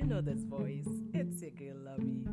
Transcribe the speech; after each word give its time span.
you 0.00 0.06
know 0.06 0.22
this 0.22 0.44
voice. 0.44 0.88
It's 1.12 1.42
your 1.42 1.50
girl 1.50 1.76
Lovey, 1.84 2.24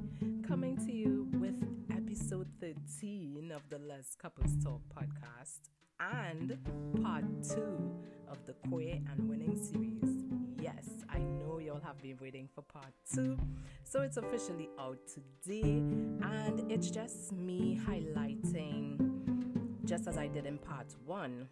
coming 0.48 0.78
to 0.86 0.92
you 0.94 1.28
with 1.34 1.62
episode 1.92 2.48
13 2.62 3.52
of 3.54 3.62
the 3.70 3.78
Les 3.80 4.16
Couples 4.16 4.54
Talk 4.64 4.82
podcast 4.96 5.68
and 6.00 6.58
part 7.04 7.26
two 7.44 7.92
of 8.30 8.38
the 8.46 8.54
Queer 8.70 9.02
and 9.12 9.28
Winning 9.28 9.58
series. 9.62 10.64
Yes, 10.64 11.04
I 11.10 11.20
know 11.20 11.60
y'all 11.60 11.82
have 11.84 12.02
been 12.02 12.18
waiting 12.22 12.48
for 12.56 12.62
part 12.62 12.94
two, 13.14 13.38
so 13.84 14.00
it's 14.00 14.16
officially 14.16 14.70
out 14.80 15.00
today, 15.06 15.84
and 16.22 16.72
it's 16.72 16.90
just 16.90 17.34
me 17.34 17.78
highlighting, 17.86 19.84
just 19.84 20.08
as 20.08 20.18
I 20.18 20.28
did 20.28 20.46
in 20.46 20.58
part 20.58 20.96
one, 21.06 21.50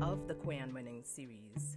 of 0.00 0.26
the 0.28 0.34
Queer 0.34 0.62
and 0.62 0.72
Winning 0.72 1.02
series. 1.04 1.76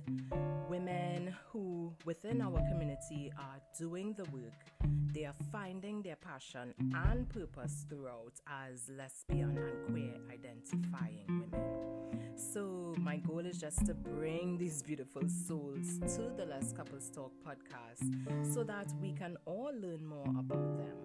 Women 0.69 1.35
who 1.47 1.93
within 2.05 2.41
our 2.41 2.59
community 2.69 3.31
are 3.37 3.59
doing 3.77 4.13
the 4.13 4.25
work, 4.25 4.65
they 5.13 5.25
are 5.25 5.35
finding 5.51 6.01
their 6.01 6.15
passion 6.15 6.73
and 7.07 7.27
purpose 7.29 7.85
throughout 7.89 8.33
as 8.47 8.89
lesbian 8.97 9.57
and 9.57 9.87
queer 9.87 10.13
identifying 10.31 11.25
women. 11.27 12.37
So, 12.37 12.95
my 12.99 13.17
goal 13.17 13.45
is 13.45 13.59
just 13.59 13.85
to 13.87 13.93
bring 13.93 14.57
these 14.57 14.81
beautiful 14.81 15.27
souls 15.27 15.99
to 16.15 16.31
the 16.37 16.45
Les 16.45 16.71
Couples 16.71 17.09
Talk 17.09 17.31
podcast 17.45 18.53
so 18.53 18.63
that 18.63 18.93
we 19.01 19.11
can 19.13 19.37
all 19.45 19.71
learn 19.73 20.05
more 20.05 20.29
about 20.39 20.77
them 20.77 20.97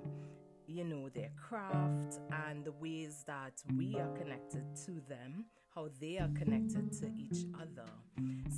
you 0.67 0.83
know, 0.83 1.09
their 1.09 1.31
craft 1.37 2.19
and 2.49 2.65
the 2.65 2.73
ways 2.73 3.23
that 3.27 3.63
we 3.77 3.97
are 4.01 4.11
connected 4.17 4.65
to 4.75 5.01
them, 5.09 5.45
how 5.75 5.89
they 6.01 6.19
are 6.19 6.31
connected 6.37 6.93
to 6.93 7.11
each 7.17 7.47
other. 7.55 7.89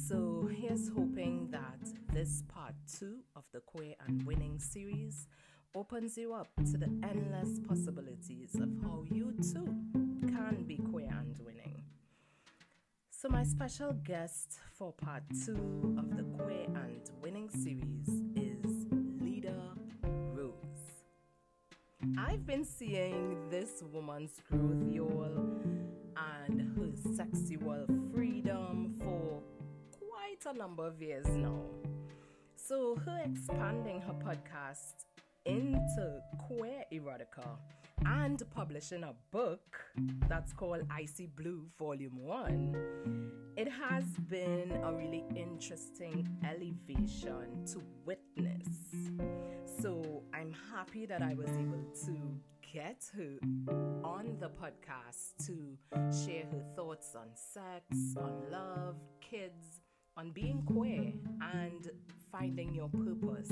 So, 0.06 0.48
here's 0.54 0.88
hoping 0.88 1.48
that 1.50 1.80
this 2.12 2.42
part 2.48 2.74
two 2.98 3.20
of 3.34 3.44
the 3.52 3.60
Queer 3.60 3.94
and 4.06 4.22
Winning 4.26 4.58
series 4.58 5.26
opens 5.74 6.18
you 6.18 6.34
up 6.34 6.48
to 6.56 6.76
the 6.76 6.90
endless 7.02 7.58
possibilities 7.66 8.54
of 8.54 8.68
how 8.82 9.04
you 9.10 9.32
too 9.52 9.66
can 10.28 10.64
be 10.66 10.76
queer 10.76 11.08
and 11.10 11.38
winning. 11.44 11.82
So, 13.10 13.28
my 13.30 13.44
special 13.44 13.92
guest 14.04 14.58
for 14.74 14.92
part 14.92 15.22
two 15.44 15.96
of 15.98 16.16
the 16.16 16.22
Queer 16.22 16.66
and 16.74 17.00
Winning 17.22 17.48
series 17.48 18.08
is 18.36 18.86
Lida 19.20 19.72
Rose. 20.34 20.52
I've 22.18 22.46
been 22.46 22.64
seeing 22.64 23.48
this 23.48 23.82
woman's 23.90 24.42
growth, 24.50 24.92
y'all, 24.92 25.45
sexual 27.14 27.86
freedom 28.14 28.94
for 28.98 29.42
quite 29.92 30.54
a 30.54 30.56
number 30.56 30.86
of 30.86 31.00
years 31.00 31.26
now. 31.28 31.60
So, 32.56 32.96
her 33.04 33.22
expanding 33.24 34.00
her 34.00 34.14
podcast 34.14 35.04
into 35.44 36.20
queer 36.38 36.82
erotica 36.92 37.46
and 38.04 38.42
publishing 38.54 39.04
a 39.04 39.14
book 39.30 39.60
that's 40.28 40.52
called 40.52 40.82
Icy 40.90 41.26
Blue 41.26 41.64
Volume 41.78 42.18
1, 42.18 43.30
it 43.56 43.68
has 43.70 44.04
been 44.28 44.72
a 44.84 44.92
really 44.92 45.24
interesting 45.34 46.28
elevation 46.44 47.64
to 47.72 47.82
witness. 48.04 48.66
So 49.80 50.22
I'm 50.34 50.52
happy 50.74 51.06
that 51.06 51.22
I 51.22 51.34
was 51.34 51.48
able 51.50 51.84
to 52.06 52.40
get 52.76 53.06
her 53.16 53.38
on 54.04 54.36
the 54.38 54.50
podcast 54.50 55.46
to 55.46 55.78
share 56.26 56.44
her 56.52 56.62
thoughts 56.76 57.14
on 57.14 57.26
sex, 57.34 58.14
on 58.18 58.50
love, 58.52 58.96
kids, 59.18 59.80
on 60.14 60.30
being 60.30 60.62
queer, 60.66 61.10
and 61.54 61.88
finding 62.30 62.74
your 62.74 62.90
purpose. 62.90 63.50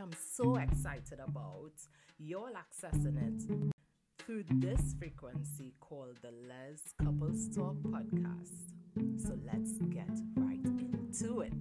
I'm 0.00 0.10
so 0.34 0.56
excited 0.56 1.20
about 1.24 1.74
y'all 2.18 2.50
accessing 2.50 3.18
it 3.24 3.72
through 4.18 4.46
this 4.50 4.96
frequency 4.98 5.72
called 5.78 6.18
the 6.22 6.32
Les 6.48 6.82
Couples 7.00 7.54
Talk 7.54 7.76
podcast. 7.84 8.72
So 9.16 9.38
let's 9.46 9.78
get 9.90 10.10
right 10.38 10.58
into 10.64 11.42
it. 11.42 11.52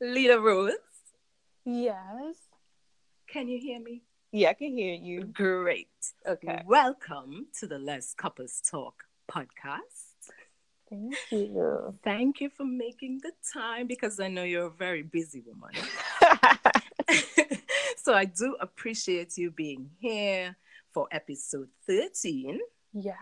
Lida 0.00 0.40
Rose, 0.40 0.72
Yes. 1.64 2.34
can 3.28 3.46
you 3.46 3.58
hear 3.58 3.78
me? 3.78 4.02
Yeah, 4.32 4.50
I 4.50 4.54
can 4.54 4.76
hear 4.76 4.94
you. 4.94 5.24
Great. 5.24 5.86
Okay. 6.26 6.60
Welcome 6.66 7.46
to 7.60 7.68
the 7.68 7.78
Les 7.78 8.14
Couples 8.14 8.60
Talk 8.68 9.04
podcast. 9.30 10.32
Thank 10.90 11.14
you. 11.30 11.94
Thank 12.02 12.40
you 12.40 12.50
for 12.50 12.64
making 12.64 13.20
the 13.22 13.30
time 13.52 13.86
because 13.86 14.18
I 14.18 14.26
know 14.26 14.42
you're 14.42 14.66
a 14.66 14.70
very 14.70 15.02
busy 15.02 15.40
woman. 15.46 15.70
so 17.96 18.12
I 18.12 18.24
do 18.24 18.56
appreciate 18.60 19.38
you 19.38 19.52
being 19.52 19.88
here 20.00 20.56
for 20.92 21.06
episode 21.12 21.68
13 21.86 22.58
yes. 22.92 23.14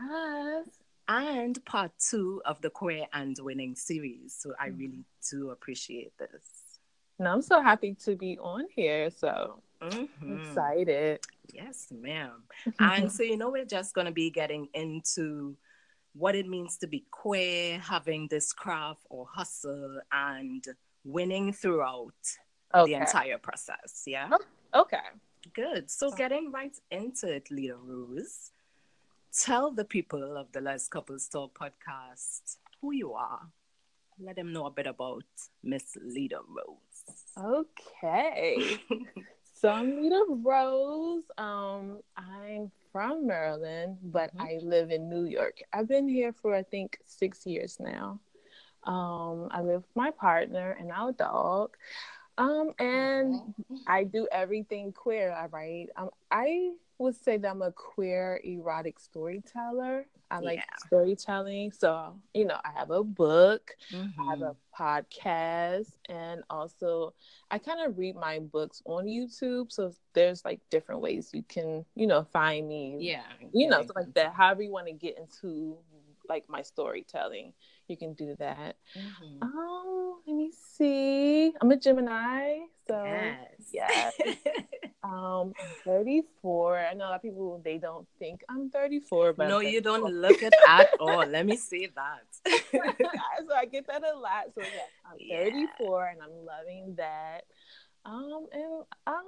and 1.09 1.63
part 1.67 1.93
two 1.99 2.41
of 2.47 2.59
the 2.63 2.71
Queer 2.71 3.05
and 3.13 3.37
Winning 3.41 3.75
series. 3.75 4.35
So 4.39 4.55
I 4.59 4.71
mm. 4.71 4.79
really 4.79 5.05
do 5.31 5.51
appreciate 5.51 6.17
this. 6.19 6.60
I'm 7.29 7.43
so 7.43 7.61
happy 7.61 7.95
to 8.05 8.17
be 8.17 8.39
on 8.39 8.67
here. 8.75 9.11
So 9.11 9.63
Mhm. 9.83 10.09
Excited. 10.49 11.21
Yes, 11.53 11.91
ma'am. 11.91 12.43
and 12.79 13.11
so, 13.11 13.23
you 13.23 13.37
know, 13.39 13.51
we're 13.51 13.65
just 13.65 13.95
going 13.95 14.07
to 14.07 14.13
be 14.13 14.31
getting 14.31 14.69
into 14.75 15.57
what 16.13 16.35
it 16.35 16.47
means 16.47 16.77
to 16.79 16.87
be 16.87 17.07
queer, 17.11 17.79
having 17.79 18.29
this 18.29 18.53
craft 18.53 19.07
or 19.09 19.27
hustle, 19.27 20.01
and 20.13 20.65
winning 21.05 21.53
throughout 21.53 22.13
the 22.75 22.95
entire 23.01 23.39
process. 23.39 24.05
Yeah. 24.07 24.29
Okay. 24.75 24.99
Good. 25.55 25.91
So, 25.91 26.11
getting 26.11 26.53
right 26.53 26.77
into 26.91 27.33
it, 27.35 27.51
Lida 27.51 27.77
Rose, 27.77 28.53
tell 29.33 29.71
the 29.73 29.85
people 29.87 30.37
of 30.37 30.53
the 30.53 30.61
Les 30.61 30.87
Couples 30.89 31.27
Talk 31.29 31.59
podcast 31.59 32.59
who 32.83 32.93
you 32.93 33.15
are. 33.15 33.49
Let 34.19 34.37
them 34.37 34.53
know 34.53 34.67
a 34.67 34.71
bit 34.71 34.87
about 34.87 35.25
Miss 35.63 35.97
Lida 35.97 36.41
Rose. 36.47 36.90
Okay. 37.39 38.79
so 39.55 39.69
I'm 39.69 39.97
Lita 40.01 40.25
Rose. 40.29 41.25
Um, 41.39 42.01
I'm 42.17 42.71
from 42.93 43.27
Maryland, 43.27 43.99
but 44.03 44.35
Mhm. 44.37 44.41
I 44.41 44.59
live 44.63 44.91
in 44.91 45.09
New 45.09 45.25
York. 45.25 45.59
I've 45.73 45.89
been 45.89 46.09
here 46.09 46.33
for 46.33 46.55
I 46.55 46.63
think 46.63 46.99
six 47.05 47.47
years 47.47 47.79
now. 47.81 48.21
Um, 48.85 49.49
I 49.51 49.61
live 49.61 49.83
with 49.83 49.97
my 49.97 50.11
partner 50.11 50.73
and 50.79 50.91
our 50.91 51.13
dog. 51.13 51.77
Um, 52.39 52.73
and 52.79 53.55
I 53.87 54.05
do 54.05 54.27
everything 54.33 54.93
queer. 54.93 55.33
I 55.33 55.47
write. 55.47 55.89
Um, 55.97 56.11
I 56.31 56.73
would 56.99 57.15
say 57.15 57.37
that 57.37 57.49
I'm 57.51 57.63
a 57.63 57.73
queer 57.73 58.41
erotic 58.45 58.99
storyteller. 58.99 60.07
I 60.31 60.39
like 60.41 60.57
Yeah. 60.59 60.77
storytelling. 60.87 61.73
So, 61.73 62.19
you 62.35 62.45
know, 62.47 62.59
I 62.65 62.71
have 62.79 62.91
a 62.91 63.03
book, 63.05 63.77
I 63.93 64.25
have 64.31 64.43
a 64.43 64.55
podcast, 64.81 65.93
and 66.09 66.43
also 66.49 67.13
I 67.51 67.59
kind 67.59 67.81
of 67.87 67.99
read 67.99 68.17
my 68.17 68.39
books 68.39 68.83
on 68.87 69.05
YouTube. 69.05 69.71
So 69.71 69.93
there's 70.15 70.45
like 70.45 70.61
different 70.71 71.01
ways 71.03 71.31
you 71.33 71.43
can, 71.49 71.85
you 71.95 72.07
know, 72.07 72.25
find 72.33 72.67
me. 72.69 72.97
Yeah. 73.01 73.23
You 73.53 73.69
know, 73.69 73.83
so 73.83 73.93
like 73.95 74.13
that. 74.15 74.33
However 74.35 74.63
you 74.63 74.71
want 74.73 74.87
to 74.87 74.93
get 74.93 75.19
into 75.19 75.77
like 76.29 76.45
my 76.49 76.63
storytelling, 76.63 77.53
you 77.89 77.97
can 77.97 78.15
do 78.15 78.37
that. 78.39 78.77
Mhm. 78.97 79.39
Oh, 79.43 80.19
let 80.27 80.37
me 80.37 80.53
see. 80.53 81.53
I'm 81.61 81.71
a 81.71 81.77
Gemini, 81.77 82.61
so 82.89 83.05
Yes. 83.05 83.71
yes. 83.73 84.15
um, 85.21 85.53
I'm 85.61 85.69
34. 85.85 86.79
I 86.79 86.95
know 86.95 87.05
a 87.05 87.11
lot 87.11 87.17
of 87.17 87.23
people 87.23 87.61
they 87.63 87.79
don't 87.79 88.07
think 88.19 88.43
I'm 88.49 88.71
34, 88.71 89.35
but 89.35 89.49
no, 89.49 89.59
I'm 89.59 89.67
you 89.67 89.81
don't 89.81 90.05
look 90.15 90.43
it 90.43 90.55
at 90.67 90.89
all. 91.01 91.27
Let 91.27 91.47
me 91.47 91.57
say 91.57 91.89
that. 91.95 92.25
so 93.47 93.55
I 93.55 93.67
get 93.67 93.87
that 93.89 94.03
a 94.03 94.17
lot. 94.19 94.45
So 94.55 94.63
yeah, 94.63 94.89
I'm 95.05 95.17
Yeah. 95.19 95.45
34 95.45 96.07
and 96.07 96.23
I'm 96.23 96.45
loving 96.45 96.95
that. 96.97 97.43
Um, 98.05 98.47
and 98.53 98.85
um, 99.07 99.25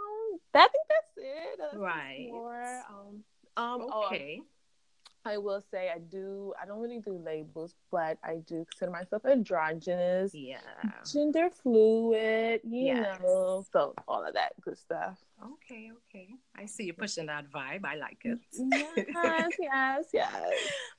I 0.54 0.68
think 0.68 0.86
that's 0.88 1.16
it. 1.18 1.58
That's 1.58 1.76
Right. 1.76 2.28
More. 2.30 2.82
Um, 2.88 3.24
um, 3.56 3.88
oh, 3.92 4.06
okay. 4.06 4.40
I 5.24 5.38
will 5.38 5.62
say 5.70 5.90
I 5.94 5.98
do. 5.98 6.52
I 6.60 6.66
don't 6.66 6.80
really 6.80 6.98
do 6.98 7.16
labels, 7.16 7.74
but 7.90 8.18
I 8.24 8.36
do 8.46 8.64
consider 8.70 8.90
myself 8.90 9.24
androgynous, 9.24 10.34
Yeah. 10.34 10.58
gender 11.10 11.48
fluid. 11.50 12.60
You 12.64 12.86
Yes. 12.86 13.20
know, 13.20 13.64
so 13.72 13.94
all 14.08 14.24
of 14.24 14.34
that 14.34 14.52
good 14.60 14.78
stuff. 14.78 15.18
Okay, 15.42 15.90
okay. 16.08 16.28
I 16.56 16.66
see 16.66 16.84
you 16.84 16.92
pushing 16.92 17.26
that 17.26 17.50
vibe. 17.50 17.84
I 17.84 17.96
like 17.96 18.18
it. 18.24 18.38
Mm, 18.58 19.06
yes, 19.14 19.52
yes, 19.60 20.04
yes. 20.12 20.54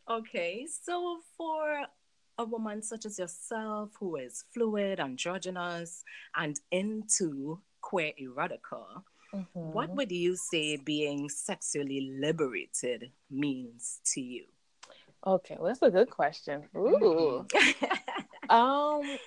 Okay, 0.10 0.68
so 0.68 1.20
for 1.38 1.86
a 2.38 2.46
woman 2.46 2.82
such 2.82 3.06
as 3.06 3.20
yourself 3.20 3.92
who 4.00 4.16
is 4.16 4.46
fluid, 4.54 5.00
androgynous, 5.00 6.04
and 6.36 6.60
into 6.72 7.60
queer 7.82 8.12
erotica, 8.20 9.04
what 9.54 9.90
Mhm. 9.90 9.96
would 9.96 10.12
you 10.12 10.36
say 10.36 10.78
being 10.78 11.30
sexually 11.30 12.12
liberated 12.20 13.12
means 13.30 14.02
to 14.14 14.22
you? 14.22 14.46
Okay, 15.26 15.56
well, 15.58 15.68
that's 15.68 15.82
a 15.82 15.90
good 15.90 16.10
question. 16.10 16.70
Ooh. 16.76 17.46
Mhm. 17.50 17.50
Um, 18.50 19.18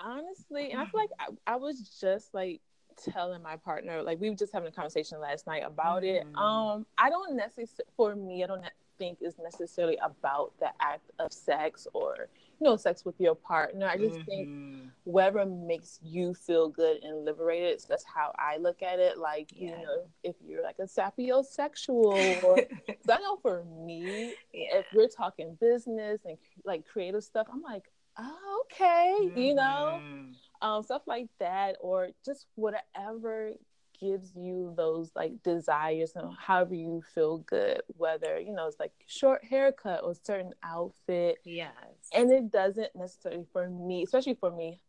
honestly, 0.00 0.72
and 0.72 0.80
I 0.80 0.86
feel 0.86 1.00
like 1.00 1.10
I, 1.20 1.52
I 1.52 1.56
was 1.56 1.78
just 2.00 2.32
like 2.34 2.60
telling 2.96 3.42
my 3.42 3.56
partner, 3.56 4.02
like 4.02 4.18
we 4.18 4.30
were 4.30 4.36
just 4.36 4.52
having 4.52 4.68
a 4.68 4.72
conversation 4.72 5.20
last 5.20 5.46
night 5.46 5.62
about 5.64 6.02
mm-hmm. 6.02 6.28
it. 6.28 6.36
Um, 6.36 6.86
I 6.98 7.10
don't 7.10 7.36
necessarily, 7.36 7.90
for 7.96 8.16
me, 8.16 8.42
I 8.42 8.46
don't 8.46 8.64
think 8.98 9.18
it's 9.20 9.38
necessarily 9.38 9.98
about 10.02 10.52
the 10.58 10.70
act 10.80 11.10
of 11.18 11.32
sex 11.32 11.86
or 11.92 12.28
know 12.62 12.76
sex 12.76 13.04
with 13.04 13.18
your 13.20 13.34
partner. 13.34 13.86
I 13.86 13.96
just 13.96 14.16
mm-hmm. 14.16 14.24
think 14.24 14.90
whatever 15.04 15.44
makes 15.44 15.98
you 16.02 16.34
feel 16.34 16.68
good 16.68 17.02
and 17.02 17.24
liberated. 17.24 17.80
So 17.80 17.86
that's 17.90 18.04
how 18.04 18.32
I 18.38 18.56
look 18.58 18.82
at 18.82 18.98
it. 18.98 19.18
Like 19.18 19.50
yeah. 19.54 19.70
you 19.70 19.76
know, 19.76 20.04
if 20.22 20.36
you're 20.44 20.62
like 20.62 20.76
a 20.78 20.84
sapiosexual, 20.84 22.42
or 22.44 22.58
I 23.10 23.18
know 23.18 23.36
for 23.42 23.64
me, 23.84 24.34
yeah. 24.52 24.78
if 24.78 24.86
we're 24.94 25.08
talking 25.08 25.56
business 25.60 26.20
and 26.24 26.36
like 26.64 26.86
creative 26.86 27.24
stuff, 27.24 27.46
I'm 27.52 27.62
like, 27.62 27.84
oh, 28.18 28.64
okay, 28.64 29.14
mm-hmm. 29.20 29.38
you 29.38 29.54
know, 29.54 30.00
mm-hmm. 30.02 30.68
um, 30.68 30.82
stuff 30.82 31.02
like 31.06 31.28
that, 31.38 31.76
or 31.80 32.08
just 32.24 32.46
whatever 32.54 33.52
gives 34.02 34.34
you 34.34 34.74
those 34.76 35.12
like 35.14 35.40
desires 35.44 36.12
and 36.16 36.34
however 36.36 36.74
you 36.74 37.02
feel 37.14 37.38
good, 37.38 37.80
whether 37.86 38.40
you 38.40 38.52
know 38.52 38.66
it's 38.66 38.80
like 38.80 38.92
short 39.06 39.44
haircut 39.44 40.02
or 40.02 40.14
certain 40.24 40.52
outfit. 40.62 41.38
Yes. 41.44 41.72
And 42.14 42.30
it 42.30 42.50
doesn't 42.50 42.94
necessarily 42.94 43.46
for 43.52 43.68
me, 43.68 44.02
especially 44.02 44.34
for 44.34 44.50
me, 44.50 44.80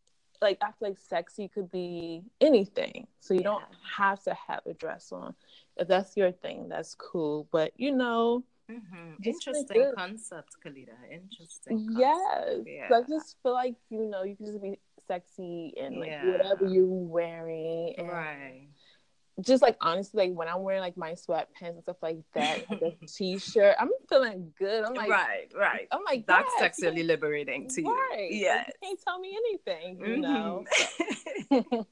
like 0.41 0.57
I 0.61 0.67
feel 0.67 0.89
like 0.89 0.97
sexy 0.99 1.47
could 1.47 1.71
be 1.71 2.23
anything. 2.41 3.07
So 3.19 3.33
you 3.33 3.41
yeah. 3.41 3.51
don't 3.51 3.63
have 3.97 4.23
to 4.23 4.35
have 4.47 4.61
a 4.65 4.73
dress 4.73 5.11
on. 5.11 5.33
If 5.77 5.87
that's 5.87 6.15
your 6.17 6.31
thing, 6.31 6.67
that's 6.69 6.95
cool. 6.95 7.47
But 7.51 7.73
you 7.77 7.91
know, 7.91 8.43
Mm-hmm. 8.71 9.21
Interesting 9.23 9.91
concept, 9.97 10.55
Kalita. 10.65 10.95
Interesting. 11.11 11.85
Concept. 11.85 11.99
Yes. 11.99 12.59
Yeah. 12.65 12.87
So 12.87 12.95
I 12.95 13.01
just 13.09 13.35
feel 13.43 13.51
like 13.51 13.75
you 13.89 14.05
know 14.05 14.23
you 14.23 14.37
can 14.37 14.45
just 14.45 14.61
be 14.61 14.79
sexy 15.05 15.73
and 15.77 15.97
like 15.97 16.07
yeah. 16.07 16.31
whatever 16.31 16.65
you're 16.67 16.85
wearing. 16.85 17.93
And, 17.97 18.07
right 18.07 18.67
just 19.41 19.63
like 19.63 19.77
honestly, 19.81 20.27
like 20.27 20.37
when 20.37 20.47
I'm 20.47 20.61
wearing 20.61 20.81
like 20.81 20.97
my 20.97 21.13
sweatpants 21.13 21.45
and 21.61 21.83
stuff 21.83 21.97
like 22.01 22.19
that, 22.33 22.69
like 22.69 22.97
a 23.01 23.05
t-shirt, 23.07 23.75
I'm 23.79 23.89
feeling 24.07 24.53
good. 24.57 24.83
I'm 24.83 24.93
like, 24.93 25.09
right, 25.09 25.51
right. 25.55 25.87
I'm 25.91 26.01
like, 26.05 26.27
that's 26.27 26.49
yes, 26.59 26.59
sexually 26.59 27.03
liberating 27.03 27.67
to 27.69 27.81
you, 27.81 27.93
right? 27.93 28.29
Yeah, 28.31 28.63
you 28.67 28.73
can't 28.81 28.99
tell 29.05 29.19
me 29.19 29.35
anything, 29.35 29.99
you 29.99 30.21
mm-hmm. 30.21 30.21
know. 30.21 30.65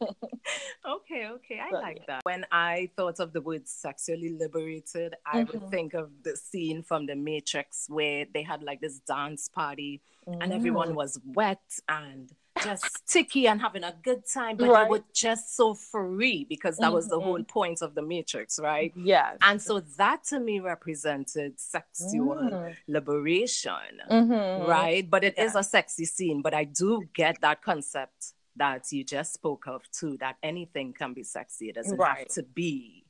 okay, 0.87 1.27
okay, 1.27 1.59
I 1.59 1.71
like 1.71 2.05
that. 2.07 2.21
When 2.23 2.45
I 2.51 2.89
thought 2.95 3.19
of 3.19 3.33
the 3.33 3.41
word 3.41 3.67
sexually 3.67 4.29
liberated, 4.29 5.15
I 5.25 5.43
mm-hmm. 5.43 5.59
would 5.59 5.71
think 5.71 5.93
of 5.93 6.11
the 6.23 6.35
scene 6.37 6.83
from 6.83 7.07
The 7.07 7.15
Matrix 7.15 7.87
where 7.89 8.25
they 8.33 8.43
had 8.43 8.61
like 8.61 8.81
this 8.81 8.99
dance 8.99 9.49
party 9.49 10.01
mm-hmm. 10.27 10.41
and 10.41 10.53
everyone 10.53 10.89
mm. 10.89 10.95
was 10.95 11.19
wet 11.25 11.61
and 11.87 12.31
just 12.63 13.07
sticky 13.07 13.47
and 13.47 13.61
having 13.61 13.83
a 13.83 13.95
good 14.03 14.23
time, 14.31 14.57
but 14.57 14.69
right. 14.69 14.83
they 14.83 14.89
were 14.89 15.03
just 15.13 15.55
so 15.55 15.73
free 15.73 16.45
because 16.47 16.77
that 16.77 16.85
mm-hmm. 16.85 16.95
was 16.95 17.07
the 17.07 17.17
mm-hmm. 17.17 17.25
whole 17.25 17.43
point 17.43 17.81
of 17.81 17.95
the 17.95 18.01
Matrix, 18.01 18.59
right? 18.59 18.93
Yeah. 18.95 19.33
And 19.41 19.61
so 19.61 19.79
that 19.97 20.23
to 20.25 20.39
me 20.39 20.59
represented 20.59 21.59
sexual 21.59 22.35
mm. 22.35 22.75
liberation, 22.87 24.01
mm-hmm. 24.09 24.69
right? 24.69 25.09
But 25.09 25.23
it 25.23 25.35
yeah. 25.37 25.45
is 25.45 25.55
a 25.55 25.63
sexy 25.63 26.05
scene, 26.05 26.41
but 26.41 26.53
I 26.53 26.65
do 26.65 27.03
get 27.13 27.41
that 27.41 27.61
concept 27.61 28.33
that 28.55 28.91
you 28.91 29.03
just 29.03 29.33
spoke 29.33 29.67
of 29.67 29.81
too, 29.91 30.17
that 30.19 30.37
anything 30.43 30.93
can 30.93 31.13
be 31.13 31.23
sexy. 31.23 31.69
It 31.69 31.75
doesn't 31.75 31.97
right. 31.97 32.19
have 32.19 32.27
to 32.29 32.43
be 32.43 33.05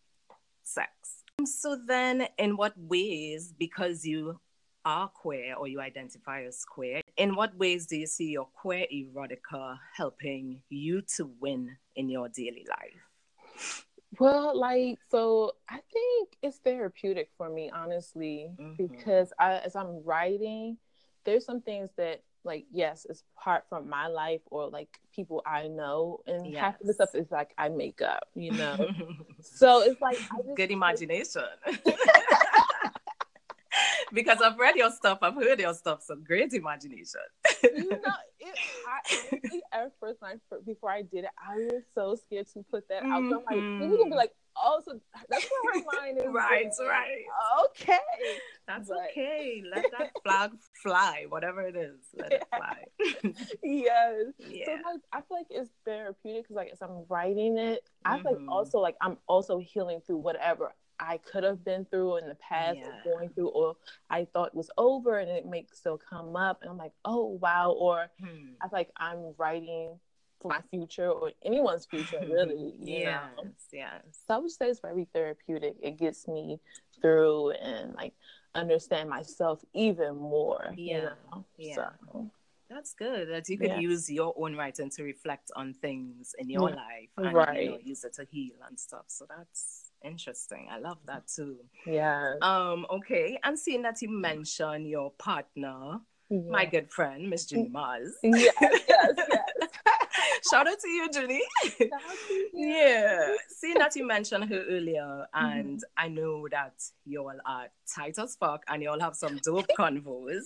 sex. 0.63 0.91
So 1.45 1.75
then, 1.75 2.27
in 2.37 2.55
what 2.55 2.73
ways, 2.77 3.53
because 3.57 4.05
you 4.05 4.39
are 4.85 5.07
queer 5.09 5.55
or 5.55 5.67
you 5.67 5.79
identify 5.81 6.43
as 6.43 6.63
queer, 6.65 7.01
in 7.17 7.35
what 7.35 7.55
ways 7.57 7.85
do 7.85 7.97
you 7.97 8.07
see 8.07 8.31
your 8.31 8.47
queer 8.53 8.85
erotica 8.93 9.77
helping 9.95 10.61
you 10.69 11.01
to 11.15 11.29
win 11.39 11.75
in 11.95 12.09
your 12.09 12.29
daily 12.29 12.65
life? 12.69 13.85
Well, 14.19 14.57
like, 14.59 14.99
so 15.09 15.53
I 15.69 15.79
think 15.93 16.29
it's 16.41 16.57
therapeutic 16.57 17.29
for 17.37 17.49
me, 17.49 17.71
honestly, 17.73 18.49
mm-hmm. 18.59 18.73
because 18.75 19.31
I, 19.39 19.59
as 19.59 19.75
I'm 19.75 20.03
writing, 20.03 20.77
there's 21.23 21.45
some 21.45 21.61
things 21.61 21.89
that, 21.97 22.23
like, 22.43 22.65
yes, 22.71 23.05
it's 23.09 23.23
part 23.41 23.63
from 23.69 23.87
my 23.87 24.07
life 24.07 24.41
or 24.47 24.67
like 24.67 24.99
people 25.15 25.43
I 25.45 25.67
know, 25.67 26.21
and 26.25 26.51
yes. 26.51 26.59
half 26.59 26.81
of 26.81 26.87
the 26.87 26.93
stuff 26.93 27.13
is 27.13 27.29
like 27.31 27.53
I 27.57 27.69
make 27.69 28.01
up, 28.01 28.27
you 28.33 28.51
know. 28.51 28.89
so 29.41 29.81
it's 29.81 30.01
like 30.01 30.17
good 30.55 30.71
imagination. 30.71 31.43
because 34.13 34.41
I've 34.41 34.57
read 34.57 34.75
your 34.75 34.91
stuff, 34.91 35.19
I've 35.21 35.35
heard 35.35 35.59
your 35.59 35.73
stuff, 35.73 36.03
so 36.03 36.15
great 36.15 36.53
imagination. 36.53 37.21
you 37.63 37.89
know, 37.89 37.97
it, 38.39 38.55
I 38.87 39.61
at 39.73 39.91
first, 39.99 40.19
I, 40.23 40.35
before 40.65 40.91
I 40.91 41.01
did 41.01 41.25
it, 41.25 41.31
I 41.37 41.55
was 41.55 41.83
so 41.95 42.15
scared 42.15 42.47
to 42.53 42.63
put 42.69 42.87
that 42.89 43.03
out. 43.03 43.29
So 43.29 43.37
I'm 43.37 43.45
like, 43.45 43.55
mm-hmm. 43.55 43.81
people 43.81 43.97
gonna 43.97 44.09
be 44.09 44.15
like, 44.15 44.31
oh, 44.57 44.81
so 44.85 44.99
that's 45.29 45.45
where 45.63 45.81
her 45.81 46.01
mind 46.01 46.17
is. 46.17 46.25
right, 46.27 46.69
right. 46.79 47.23
Okay. 47.65 47.97
That's 48.67 48.89
but... 48.89 48.97
okay. 49.11 49.63
Let 49.73 49.85
that 49.97 50.11
flag 50.23 50.51
fly, 50.81 51.25
whatever 51.29 51.61
it 51.61 51.75
is. 51.75 51.99
Let 52.17 52.33
it 52.33 52.43
fly. 52.55 52.83
yes. 53.63 54.15
Yeah. 54.39 54.65
So 54.65 54.71
like, 54.71 55.01
I 55.13 55.21
feel 55.21 55.37
like 55.37 55.47
it's 55.49 55.69
therapeutic 55.85 56.43
because, 56.43 56.55
like, 56.55 56.71
as 56.71 56.81
I'm 56.81 57.05
writing 57.09 57.57
it, 57.57 57.83
I 58.05 58.19
feel 58.21 58.33
mm-hmm. 58.33 58.45
like 58.45 58.51
also, 58.55 58.79
like, 58.79 58.95
I'm 59.01 59.17
also 59.27 59.59
healing 59.59 60.01
through 60.05 60.17
whatever 60.17 60.73
I 61.01 61.17
could 61.17 61.43
have 61.43 61.65
been 61.65 61.85
through 61.85 62.17
in 62.17 62.29
the 62.29 62.35
past 62.35 62.77
yeah. 62.79 62.91
going 63.03 63.29
through 63.29 63.49
or 63.49 63.75
I 64.09 64.25
thought 64.25 64.53
was 64.53 64.69
over 64.77 65.17
and 65.17 65.29
it 65.29 65.47
may 65.47 65.65
still 65.73 65.97
come 65.97 66.35
up 66.35 66.61
and 66.61 66.69
I'm 66.69 66.77
like, 66.77 66.93
oh 67.03 67.39
wow, 67.41 67.71
or 67.71 68.07
hmm. 68.19 68.51
I 68.61 68.67
like 68.71 68.91
I'm 68.97 69.33
writing 69.37 69.99
for 70.39 70.49
my 70.49 70.61
future 70.69 71.09
or 71.09 71.31
anyone's 71.43 71.85
future 71.85 72.19
really. 72.21 72.75
yes, 72.79 73.21
know? 73.37 73.49
yes. 73.73 74.01
So 74.27 74.35
I 74.35 74.37
would 74.37 74.51
say 74.51 74.67
it's 74.67 74.79
very 74.79 75.07
therapeutic. 75.13 75.75
It 75.81 75.97
gets 75.97 76.27
me 76.27 76.59
through 77.01 77.51
and 77.51 77.95
like 77.95 78.13
understand 78.53 79.09
myself 79.09 79.63
even 79.73 80.17
more. 80.17 80.73
Yeah. 80.77 80.95
You 80.95 81.01
know? 81.01 81.45
Yeah. 81.57 81.75
So. 82.11 82.31
That's 82.69 82.93
good. 82.93 83.29
That 83.29 83.49
you 83.49 83.57
could 83.57 83.71
yeah. 83.71 83.79
use 83.79 84.09
your 84.09 84.33
own 84.37 84.55
writing 84.55 84.89
to 84.91 85.03
reflect 85.03 85.51
on 85.57 85.73
things 85.73 86.33
in 86.39 86.49
your 86.49 86.69
life 86.69 87.09
and 87.17 87.33
right. 87.33 87.63
you 87.63 87.71
know, 87.71 87.77
use 87.83 88.05
it 88.05 88.13
to 88.13 88.25
heal 88.31 88.55
and 88.65 88.79
stuff. 88.79 89.03
So 89.07 89.25
that's 89.27 89.80
Interesting. 90.03 90.67
I 90.71 90.79
love 90.79 90.97
that 91.05 91.27
too. 91.27 91.57
Yeah. 91.85 92.33
Um, 92.41 92.85
okay. 92.89 93.39
And 93.43 93.57
seeing 93.57 93.83
that 93.83 94.01
you 94.01 94.09
mentioned 94.09 94.87
your 94.87 95.11
partner, 95.11 95.99
yeah. 96.29 96.39
my 96.49 96.65
good 96.65 96.91
friend, 96.91 97.29
Miss 97.29 97.51
Junie 97.51 97.69
mm. 97.69 97.73
Mars. 97.73 98.13
Yes, 98.23 98.53
yes, 98.59 98.81
yes. 98.87 99.69
Shout 100.51 100.67
out 100.67 100.79
to 100.79 100.89
you, 100.89 101.07
Junie. 101.13 101.43
yeah. 102.53 103.35
Seeing 103.47 103.77
that 103.77 103.95
you 103.95 104.05
mentioned 104.05 104.45
her 104.45 104.63
earlier, 104.69 105.27
and 105.33 105.77
mm-hmm. 105.77 106.05
I 106.05 106.07
know 106.07 106.47
that 106.49 106.73
you 107.05 107.21
all 107.21 107.37
are 107.45 107.67
tight 107.93 108.17
as 108.17 108.35
fuck 108.35 108.63
and 108.67 108.81
you 108.81 108.89
all 108.89 108.99
have 108.99 109.15
some 109.15 109.39
dope 109.43 109.67
convos. 109.79 110.41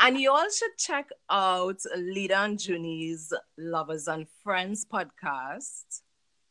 and 0.00 0.20
you 0.20 0.30
all 0.30 0.50
should 0.50 0.76
check 0.76 1.08
out 1.30 1.80
Lida 1.96 2.38
and 2.40 2.58
Junie's 2.58 3.32
Lovers 3.56 4.06
and 4.06 4.26
Friends 4.44 4.84
podcast 4.84 6.02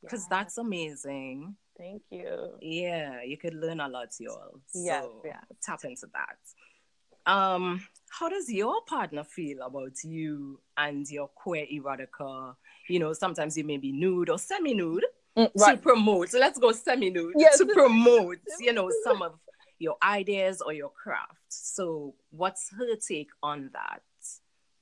because 0.02 0.28
that's 0.28 0.58
amazing. 0.58 1.56
Thank 1.82 2.04
you. 2.12 2.52
Yeah, 2.62 3.24
you 3.24 3.38
could 3.38 3.56
learn 3.56 3.80
a 3.80 3.88
lot, 3.88 4.10
y'all. 4.20 4.62
Yes, 4.76 5.04
so 5.04 5.22
yeah. 5.26 5.40
Tap 5.64 5.84
into 5.84 6.06
that. 6.14 7.32
Um, 7.32 7.84
how 8.10 8.30
does 8.30 8.50
your 8.50 8.82
partner 8.88 9.24
feel 9.24 9.64
about 9.64 10.04
you 10.04 10.60
and 10.78 11.10
your 11.10 11.28
queer 11.30 11.66
erotica? 11.74 12.56
You 12.88 13.00
know, 13.00 13.14
sometimes 13.14 13.58
you 13.58 13.64
may 13.64 13.78
be 13.78 13.92
nude 13.92 14.30
or 14.30 14.38
semi-nude 14.38 15.06
mm, 15.36 15.50
right. 15.58 15.76
to 15.76 15.82
promote. 15.82 16.30
So 16.30 16.38
let's 16.38 16.60
go 16.60 16.72
semi-nude 16.72 17.34
yes. 17.36 17.58
to 17.58 17.66
promote, 17.66 18.38
you 18.60 18.74
know, 18.74 18.92
some 19.04 19.24
of 19.24 19.40
your 19.80 19.98
ideas 20.04 20.62
or 20.62 20.74
your 20.74 20.92
craft. 20.92 21.40
So 21.50 22.14
what's 22.30 22.70
her 22.78 22.96
take 22.96 23.30
on 23.42 23.72
that? 23.74 24.04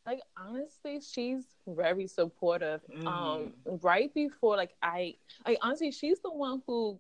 Like 0.06 0.22
honestly 0.38 1.00
she's 1.01 1.44
very 1.68 2.08
supportive 2.08 2.82
mm. 2.96 3.06
um 3.06 3.53
right 3.82 4.13
before 4.13 4.56
like 4.56 4.75
i 4.82 5.13
like 5.46 5.58
honestly 5.62 5.91
she's 5.91 6.20
the 6.22 6.32
one 6.32 6.62
who 6.65 6.98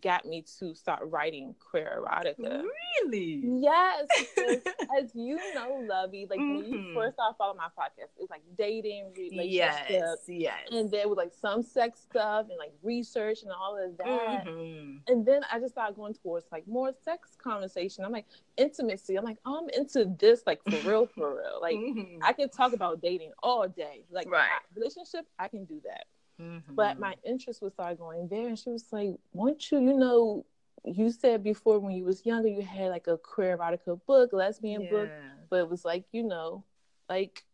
got 0.00 0.24
me 0.24 0.44
to 0.58 0.74
start 0.74 1.00
writing 1.04 1.54
queer 1.58 2.02
erotica. 2.02 2.62
Really? 3.02 3.42
Yes. 3.44 4.06
as 4.98 5.14
you 5.14 5.36
know, 5.54 5.84
Lovey, 5.88 6.26
like 6.30 6.38
mm-hmm. 6.38 6.56
when 6.56 6.64
you 6.64 6.78
mm-hmm. 6.78 6.94
first 6.94 7.14
started 7.14 7.36
following 7.36 7.58
my 7.58 7.68
podcast, 7.78 8.10
it 8.16 8.20
was 8.20 8.30
like 8.30 8.42
dating, 8.56 9.12
relationships. 9.16 9.90
Yes, 9.90 10.18
yes. 10.28 10.58
And 10.70 10.90
there 10.90 11.08
was 11.08 11.16
like 11.16 11.32
some 11.38 11.62
sex 11.62 12.00
stuff 12.00 12.46
and 12.48 12.58
like 12.58 12.72
research 12.82 13.42
and 13.42 13.52
all 13.52 13.78
of 13.82 13.96
that. 13.98 14.46
Mm-hmm. 14.46 14.98
And 15.08 15.26
then 15.26 15.42
I 15.52 15.58
just 15.58 15.74
started 15.74 15.96
going 15.96 16.14
towards 16.14 16.46
like 16.50 16.66
more 16.66 16.92
sex 17.04 17.36
conversation. 17.42 18.04
I'm 18.04 18.12
like, 18.12 18.26
intimacy. 18.56 19.16
I'm 19.16 19.24
like, 19.24 19.38
oh, 19.44 19.62
I'm 19.62 19.68
into 19.70 20.14
this, 20.18 20.42
like 20.46 20.62
for 20.64 20.70
real, 20.88 21.06
for 21.06 21.36
real. 21.36 21.58
Like 21.60 21.76
mm-hmm. 21.76 22.22
I 22.22 22.32
can 22.32 22.48
talk 22.48 22.72
about 22.72 23.02
dating 23.02 23.32
all 23.42 23.68
day. 23.68 24.04
Like 24.10 24.30
right. 24.30 24.48
relationship, 24.74 25.26
I 25.38 25.48
can 25.48 25.64
do 25.64 25.80
that. 25.84 26.06
Mm-hmm. 26.40 26.74
But 26.74 26.98
my 26.98 27.14
interest 27.24 27.62
was 27.62 27.72
started 27.72 27.98
going 27.98 28.28
there, 28.28 28.48
and 28.48 28.58
she 28.58 28.70
was 28.70 28.84
like, 28.90 29.16
"Won't 29.32 29.70
you? 29.70 29.80
You 29.80 29.96
know, 29.96 30.46
you 30.84 31.10
said 31.10 31.42
before 31.42 31.78
when 31.78 31.94
you 31.94 32.04
was 32.04 32.26
younger, 32.26 32.48
you 32.48 32.62
had 32.62 32.90
like 32.90 33.06
a 33.06 33.16
queer 33.16 33.56
erotica 33.56 34.00
book, 34.06 34.32
lesbian 34.32 34.82
yeah. 34.82 34.90
book, 34.90 35.10
but 35.50 35.56
it 35.60 35.70
was 35.70 35.84
like, 35.84 36.04
you 36.12 36.22
know, 36.22 36.64
like 37.08 37.44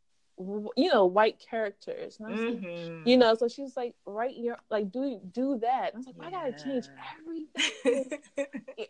you 0.77 0.89
know 0.93 1.05
white 1.05 1.39
characters 1.39 2.19
mm-hmm. 2.19 3.07
you 3.07 3.17
know 3.17 3.35
so 3.35 3.49
she's 3.49 3.77
like 3.77 3.95
right 4.07 4.37
your 4.37 4.57
like 4.71 4.91
do 4.93 5.21
do 5.33 5.59
that 5.59 5.93
and 5.93 5.95
i 5.95 5.97
was 5.97 6.07
like 6.07 6.17
yeah. 6.21 6.27
i 6.27 6.31
gotta 6.31 6.65
change 6.65 6.87
everything 7.19 8.19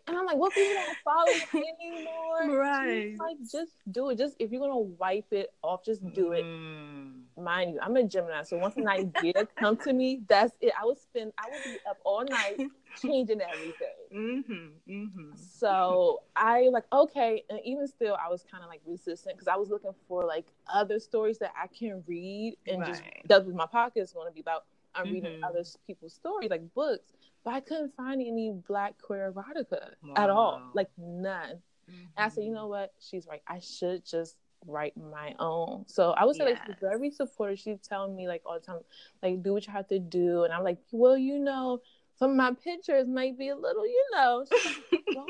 and 0.07 0.17
i'm 0.17 0.25
like 0.25 0.37
what 0.37 0.53
people 0.53 0.73
don't 0.73 0.97
follow 1.03 1.63
anymore 1.81 2.59
right 2.59 3.15
like 3.17 3.37
just 3.51 3.71
do 3.91 4.09
it 4.09 4.17
just 4.17 4.35
if 4.39 4.51
you're 4.51 4.61
gonna 4.61 4.77
wipe 4.77 5.31
it 5.31 5.51
off 5.63 5.83
just 5.83 6.03
do 6.13 6.33
it 6.33 6.43
mm. 6.43 6.98
Mind 7.39 7.73
you 7.73 7.79
i'm 7.81 7.95
a 7.95 8.03
gemini 8.03 8.43
so 8.43 8.57
once 8.57 8.77
an 8.77 8.87
idea 8.87 9.33
come 9.57 9.75
to 9.77 9.93
me 9.93 10.21
that's 10.27 10.53
it 10.61 10.73
i 10.81 10.85
would 10.85 10.99
spend 10.99 11.31
i 11.37 11.49
would 11.49 11.63
be 11.63 11.77
up 11.89 11.97
all 12.03 12.23
night 12.23 12.59
changing 13.01 13.41
everything. 13.41 13.87
Mm-hmm, 14.13 14.91
mm-hmm. 14.91 15.29
So 15.35 16.21
I 16.35 16.69
like 16.71 16.85
okay, 16.91 17.43
and 17.49 17.59
even 17.63 17.87
still, 17.87 18.17
I 18.23 18.29
was 18.29 18.43
kind 18.49 18.63
of 18.63 18.69
like 18.69 18.81
resistant 18.85 19.35
because 19.35 19.47
I 19.47 19.55
was 19.55 19.69
looking 19.69 19.93
for 20.07 20.25
like 20.25 20.45
other 20.71 20.99
stories 20.99 21.37
that 21.39 21.51
I 21.61 21.67
can 21.67 22.03
read 22.07 22.57
and 22.67 22.81
right. 22.81 22.87
just 22.87 23.03
that's 23.27 23.45
what 23.45 23.55
my 23.55 23.65
pocket 23.65 24.01
is 24.01 24.11
going 24.11 24.27
to 24.27 24.33
be 24.33 24.41
about. 24.41 24.65
I'm 24.95 25.05
mm-hmm. 25.05 25.13
reading 25.13 25.43
other 25.43 25.63
people's 25.85 26.13
stories, 26.13 26.49
like 26.49 26.73
books, 26.73 27.13
but 27.43 27.53
I 27.53 27.59
couldn't 27.59 27.95
find 27.95 28.21
any 28.21 28.51
black 28.67 28.95
queer 29.01 29.31
erotica 29.31 29.91
wow. 30.03 30.13
at 30.15 30.29
all, 30.29 30.61
like 30.73 30.89
none. 30.97 31.61
And 31.87 31.97
I 32.17 32.29
said, 32.29 32.43
you 32.43 32.51
know 32.51 32.67
what? 32.67 32.93
She's 32.99 33.25
right. 33.27 33.41
I 33.47 33.59
should 33.59 34.05
just 34.05 34.35
write 34.65 34.93
my 34.97 35.33
own. 35.39 35.85
So 35.87 36.11
I 36.11 36.25
would 36.25 36.35
say 36.35 36.49
yes. 36.49 36.59
like 36.67 36.79
very 36.79 37.11
supportive. 37.11 37.59
She's 37.59 37.79
telling 37.79 38.15
me 38.15 38.27
like 38.27 38.41
all 38.45 38.59
the 38.59 38.65
time, 38.65 38.79
like 39.23 39.41
do 39.43 39.53
what 39.53 39.65
you 39.65 39.73
have 39.73 39.87
to 39.87 39.99
do, 39.99 40.43
and 40.43 40.53
I'm 40.53 40.63
like, 40.63 40.79
well, 40.91 41.17
you 41.17 41.39
know 41.39 41.81
some 42.19 42.31
of 42.31 42.35
my 42.35 42.51
pictures 42.51 43.07
might 43.07 43.37
be 43.37 43.47
a 43.47 43.55
little, 43.55 43.85
you 43.85 44.05
know, 44.11 44.45
like, 44.51 45.05
go 45.13 45.25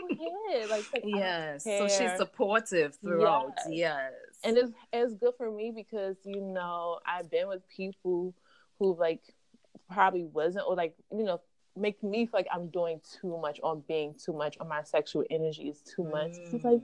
ahead. 0.49 0.69
Like, 0.69 0.85
like 0.91 1.03
yes. 1.05 1.63
So 1.63 1.87
she's 1.87 2.17
supportive 2.17 2.95
throughout. 2.95 3.53
Yes. 3.69 3.69
yes. 3.69 4.13
And 4.43 4.57
it's 4.57 4.71
it's 4.91 5.13
good 5.13 5.33
for 5.37 5.51
me 5.51 5.71
because 5.73 6.17
you 6.25 6.41
know 6.41 6.99
I've 7.05 7.29
been 7.29 7.47
with 7.47 7.61
people 7.69 8.33
who 8.79 8.97
like 8.97 9.21
probably 9.91 10.23
wasn't 10.23 10.65
or 10.67 10.75
like 10.75 10.95
you 11.11 11.23
know 11.23 11.41
make 11.77 12.01
me 12.01 12.25
feel 12.25 12.39
like 12.39 12.47
I'm 12.51 12.69
doing 12.69 12.99
too 13.21 13.37
much 13.39 13.59
on 13.61 13.83
being 13.87 14.15
too 14.15 14.33
much 14.33 14.57
on 14.59 14.67
my 14.67 14.81
sexual 14.83 15.23
energy 15.29 15.69
is 15.69 15.81
too 15.81 16.03
much. 16.03 16.31
Mm. 16.31 16.53
It's 16.55 16.63
like 16.63 16.81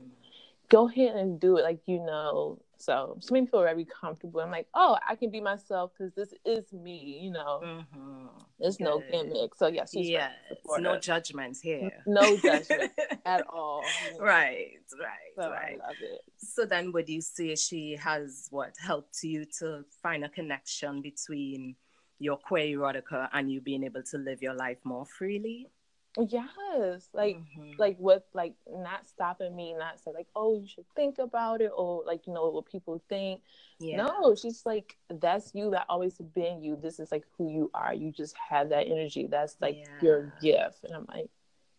go 0.70 0.88
ahead 0.88 1.16
and 1.16 1.40
do 1.40 1.58
it. 1.58 1.64
Like 1.64 1.82
you 1.86 2.00
know, 2.00 2.60
so 2.78 3.16
it's 3.18 3.32
made 3.32 3.42
me 3.42 3.48
feel 3.48 3.64
very 3.64 3.86
comfortable. 3.86 4.42
I'm 4.42 4.52
like, 4.52 4.68
oh, 4.74 4.98
I 5.08 5.16
can 5.16 5.30
be 5.30 5.42
myself 5.42 5.92
because 5.98 6.14
this 6.14 6.34
is 6.46 6.72
me, 6.74 7.20
you 7.22 7.32
know. 7.32 7.62
Mm-hmm. 7.64 8.28
There's 8.60 8.78
Good. 8.78 8.84
no 8.84 9.04
gimmick. 9.12 9.56
So 9.56 9.68
yes, 9.68 9.92
yeah, 9.94 10.32
no 10.78 11.00
judgments 11.00 11.62
here. 11.62 11.92
No 12.06 12.38
judgment 12.38 12.92
at 13.26 13.46
all. 13.48 13.84
Right, 14.20 14.80
right, 15.00 15.34
so 15.36 15.50
right. 15.50 15.80
I 15.82 15.88
love 15.88 15.96
it. 16.02 16.22
So 16.38 16.66
then, 16.66 16.92
would 16.92 17.10
you 17.10 17.22
say 17.22 17.56
she 17.56 17.96
has 17.96 18.48
what 18.52 18.74
helped 18.80 19.24
you 19.24 19.46
to 19.60 19.86
find 20.02 20.24
a 20.26 20.30
connection 20.30 21.02
between 21.02 21.76
your 22.20 22.38
queer 22.38 22.78
erotica 22.78 23.30
and 23.34 23.52
you 23.52 23.62
being 23.62 23.84
able 23.84 24.04
to 24.04 24.18
live 24.18 24.42
your 24.42 24.54
life 24.54 24.78
more 24.84 25.06
freely? 25.06 25.70
Yes, 26.18 27.10
like 27.14 27.38
mm-hmm. 27.38 27.72
like 27.78 27.98
with 28.00 28.24
like 28.34 28.54
not 28.70 29.06
stopping 29.06 29.56
me, 29.56 29.74
not 29.74 30.00
say 30.00 30.12
like, 30.14 30.28
oh, 30.36 30.60
you 30.60 30.68
should 30.68 30.86
think 30.96 31.20
about 31.20 31.62
it, 31.62 31.72
or 31.76 32.04
like 32.06 32.26
you 32.26 32.34
know 32.34 32.50
what 32.50 32.66
people 32.66 33.02
think. 33.10 33.42
Yeah. 33.80 33.98
No, 33.98 34.36
she's 34.36 34.66
like, 34.66 34.96
that's 35.10 35.54
you. 35.54 35.72
That 35.72 35.86
always 35.90 36.18
been 36.18 36.64
you. 36.64 36.78
This 36.82 37.00
is 37.00 37.12
like 37.12 37.26
who 37.38 37.50
you 37.50 37.70
are. 37.74 37.94
You 37.94 38.12
just 38.12 38.36
have 38.38 38.70
that 38.70 38.88
energy. 38.88 39.28
That's 39.30 39.58
like 39.60 39.78
yeah. 39.78 40.02
your 40.02 40.34
gift. 40.42 40.86
And 40.86 40.94
I'm 40.94 41.06
like, 41.14 41.30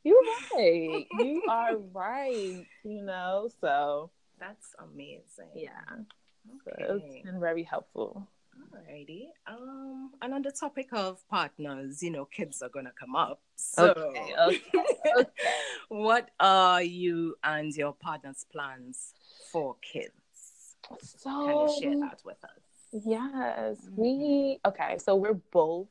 you're 0.04 0.22
right. 0.54 1.06
you 1.18 1.42
are 1.48 1.76
right. 1.94 2.66
You 2.84 3.02
know, 3.02 3.48
so 3.60 4.10
that's 4.38 4.74
amazing. 4.78 5.50
Yeah, 5.54 5.70
okay. 6.68 6.84
so 6.86 7.00
it's 7.02 7.24
been 7.24 7.40
very 7.40 7.62
helpful. 7.62 8.28
Alrighty. 8.76 9.28
Um, 9.46 10.10
and 10.20 10.34
on 10.34 10.42
the 10.42 10.50
topic 10.50 10.88
of 10.92 11.26
partners, 11.28 12.02
you 12.02 12.10
know, 12.10 12.24
kids 12.26 12.62
are 12.62 12.68
gonna 12.68 12.92
come 12.98 13.16
up. 13.16 13.40
So, 13.56 13.90
okay, 13.90 14.34
okay, 14.48 14.60
okay. 15.18 15.30
what 15.88 16.30
are 16.38 16.82
you 16.82 17.36
and 17.42 17.74
your 17.74 17.94
partner's 17.94 18.44
plans 18.52 19.14
for 19.50 19.76
kids? 19.80 20.12
So, 21.00 21.46
Can 21.46 21.58
you 21.58 21.82
share 21.82 22.00
that 22.00 22.20
with 22.24 22.42
us? 22.44 22.66
Yes, 22.92 23.78
mm-hmm. 23.78 24.00
we 24.00 24.58
okay. 24.64 24.98
So 24.98 25.16
we're 25.16 25.34
both. 25.34 25.88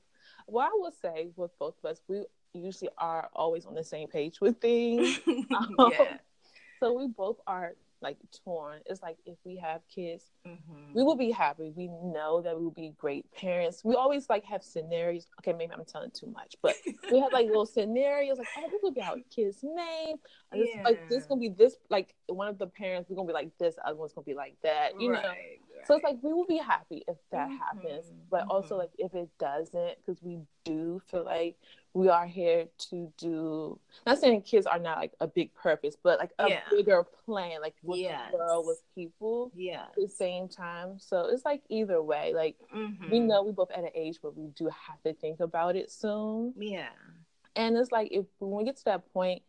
Well, 0.47 0.65
I 0.65 0.71
will 0.73 0.93
say 1.01 1.29
with 1.35 1.57
both 1.57 1.75
of 1.83 1.91
us, 1.91 2.01
we 2.07 2.25
usually 2.53 2.91
are 2.97 3.29
always 3.33 3.65
on 3.65 3.73
the 3.73 3.83
same 3.83 4.07
page 4.07 4.39
with 4.41 4.59
things. 4.59 5.19
um, 5.27 5.75
yeah. 5.91 6.17
So 6.81 6.91
we 6.91 7.07
both 7.07 7.37
are 7.47 7.73
like 8.05 8.17
torn. 8.43 8.79
It's 8.85 9.01
like 9.01 9.17
if 9.25 9.37
we 9.43 9.57
have 9.57 9.81
kids, 9.93 10.25
mm-hmm. 10.47 10.93
we 10.93 11.03
will 11.03 11.15
be 11.15 11.31
happy. 11.31 11.73
We 11.75 11.87
know 11.87 12.39
that 12.41 12.55
we 12.55 12.63
will 12.63 12.71
be 12.71 12.93
great 12.97 13.25
parents. 13.33 13.81
We 13.83 13.95
always 13.95 14.29
like 14.29 14.45
have 14.45 14.63
scenarios. 14.63 15.25
Okay, 15.41 15.53
maybe 15.53 15.73
I'm 15.73 15.83
telling 15.85 16.11
too 16.11 16.27
much, 16.27 16.55
but 16.61 16.75
we 17.11 17.19
have 17.19 17.33
like 17.33 17.47
little 17.47 17.65
scenarios 17.65 18.37
like, 18.37 18.47
oh, 18.57 18.69
this 18.69 18.81
will 18.83 18.91
be 18.91 19.01
our 19.01 19.17
kid's 19.35 19.63
name. 19.63 20.17
This, 20.51 20.69
yeah. 20.73 20.83
Like 20.83 21.09
this 21.09 21.23
is 21.23 21.25
gonna 21.25 21.41
be 21.41 21.49
this 21.49 21.77
like 21.89 22.13
one 22.27 22.47
of 22.47 22.59
the 22.59 22.67
parents 22.67 23.09
we're 23.09 23.15
gonna 23.15 23.27
be 23.27 23.33
like 23.33 23.51
this, 23.57 23.75
other 23.83 23.95
one's 23.95 24.13
gonna 24.13 24.25
be 24.25 24.35
like 24.35 24.55
that. 24.61 24.91
You 24.99 25.13
right, 25.13 25.23
know. 25.23 25.33
So 25.85 25.95
it's 25.95 26.03
like 26.03 26.17
we 26.21 26.33
will 26.33 26.45
be 26.45 26.57
happy 26.57 27.03
if 27.07 27.17
that 27.31 27.49
mm-hmm. 27.49 27.57
happens, 27.57 28.11
but 28.29 28.41
mm-hmm. 28.41 28.51
also 28.51 28.77
like 28.77 28.91
if 28.97 29.13
it 29.13 29.29
doesn't, 29.39 29.97
because 30.05 30.21
we 30.23 30.39
do 30.63 31.01
feel 31.09 31.23
like 31.23 31.57
we 31.95 32.09
are 32.09 32.27
here 32.27 32.67
to 32.77 33.11
do 33.17 33.79
not 34.05 34.19
saying 34.19 34.41
kids 34.41 34.67
are 34.67 34.77
not 34.77 34.97
like 34.97 35.13
a 35.21 35.27
big 35.27 35.53
purpose 35.55 35.95
but 36.03 36.19
like 36.19 36.31
a 36.39 36.49
yeah. 36.49 36.59
bigger 36.69 37.05
plan 37.25 37.61
like 37.61 37.73
with 37.83 37.99
yes. 37.99 38.19
the 38.31 38.37
world 38.37 38.67
with 38.67 38.81
people 38.93 39.49
yeah 39.55 39.83
at 39.83 39.95
the 39.95 40.07
same 40.07 40.47
time 40.47 40.99
so 40.99 41.29
it's 41.31 41.45
like 41.45 41.61
either 41.69 42.01
way 42.01 42.33
like 42.35 42.57
mm-hmm. 42.75 43.09
we 43.09 43.19
know 43.19 43.41
we 43.43 43.51
both 43.51 43.71
at 43.71 43.79
an 43.79 43.89
age 43.95 44.17
where 44.21 44.33
we 44.35 44.47
do 44.47 44.65
have 44.65 45.01
to 45.03 45.13
think 45.13 45.39
about 45.39 45.75
it 45.77 45.89
soon 45.89 46.53
yeah 46.57 46.89
and 47.55 47.77
it's 47.77 47.93
like 47.93 48.09
if 48.11 48.25
when 48.39 48.51
we 48.51 48.65
get 48.65 48.75
to 48.75 48.85
that 48.85 49.13
point 49.13 49.41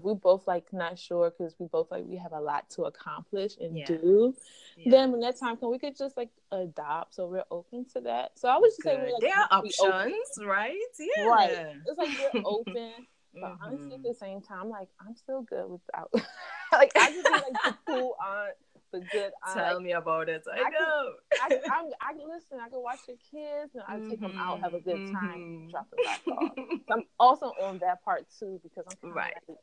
we 0.00 0.14
both 0.14 0.46
like 0.46 0.72
not 0.72 0.98
sure 0.98 1.30
because 1.30 1.54
we 1.58 1.66
both 1.66 1.90
like 1.90 2.04
we 2.06 2.16
have 2.16 2.32
a 2.32 2.40
lot 2.40 2.68
to 2.70 2.84
accomplish 2.84 3.52
and 3.60 3.76
yeah. 3.76 3.86
do, 3.86 4.34
yeah. 4.76 4.90
then 4.90 5.12
when 5.12 5.20
that 5.20 5.38
time 5.38 5.56
comes, 5.56 5.70
we 5.70 5.78
could 5.78 5.96
just 5.96 6.16
like 6.16 6.30
adopt. 6.50 7.14
So 7.14 7.26
we're 7.26 7.44
open 7.50 7.84
to 7.92 8.00
that. 8.02 8.38
So 8.38 8.48
I 8.48 8.58
would 8.58 8.68
just 8.68 8.82
Good. 8.82 8.90
say 8.90 8.96
we're 8.96 9.12
like 9.12 9.20
there 9.20 9.38
are 9.38 9.48
options, 9.50 10.46
right? 10.46 10.74
Yeah, 10.98 11.24
right. 11.24 11.76
It's 11.86 11.98
like 11.98 12.32
we're 12.34 12.42
open. 12.44 12.92
But 13.34 13.52
mm-hmm. 13.52 13.64
honestly, 13.64 13.94
at 13.94 14.02
the 14.02 14.14
same 14.14 14.40
time, 14.42 14.68
like 14.68 14.88
I'm 15.00 15.16
still 15.16 15.42
good 15.42 15.64
without. 15.66 16.10
like 16.72 16.92
I 16.96 17.12
just 17.12 17.24
be 17.24 17.30
like 17.30 17.44
the 17.64 17.76
cool 17.86 18.16
aunt, 18.26 18.54
the 18.92 19.00
good 19.10 19.32
aunt. 19.46 19.58
Tell 19.58 19.80
me 19.80 19.92
about 19.92 20.28
it. 20.28 20.42
I, 20.52 20.58
I 20.58 20.68
know. 20.68 21.12
Can, 21.48 21.58
I, 21.70 21.76
I'm, 21.78 21.86
I 22.00 22.12
can 22.12 22.28
listen. 22.28 22.58
I 22.60 22.68
can 22.68 22.82
watch 22.82 22.98
the 23.06 23.16
kids 23.30 23.74
and 23.74 23.84
I 23.88 23.96
mm-hmm. 23.96 24.10
take 24.10 24.20
them 24.20 24.36
out, 24.36 24.60
have 24.60 24.74
a 24.74 24.80
good 24.80 25.12
time, 25.12 25.38
mm-hmm. 25.38 25.70
drop 25.70 25.88
them 25.90 25.98
back 26.04 26.20
off. 26.28 26.52
I'm 26.90 27.04
also 27.18 27.52
on 27.62 27.78
that 27.78 28.04
part 28.04 28.26
too 28.38 28.60
because 28.62 28.84
I'm 29.02 29.12
right. 29.12 29.34
Like, 29.48 29.58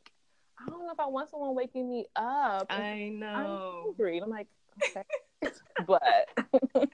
I 0.61 0.69
don't 0.69 0.85
know 0.85 0.91
if 0.91 0.99
I 0.99 1.07
want 1.07 1.29
someone 1.29 1.55
waking 1.55 1.89
me 1.89 2.05
up. 2.15 2.67
I 2.69 3.09
know. 3.13 3.27
I'm 3.27 3.83
hungry. 3.83 4.19
I'm 4.19 4.29
like, 4.29 4.47
okay. 4.83 5.03
but 5.87 6.27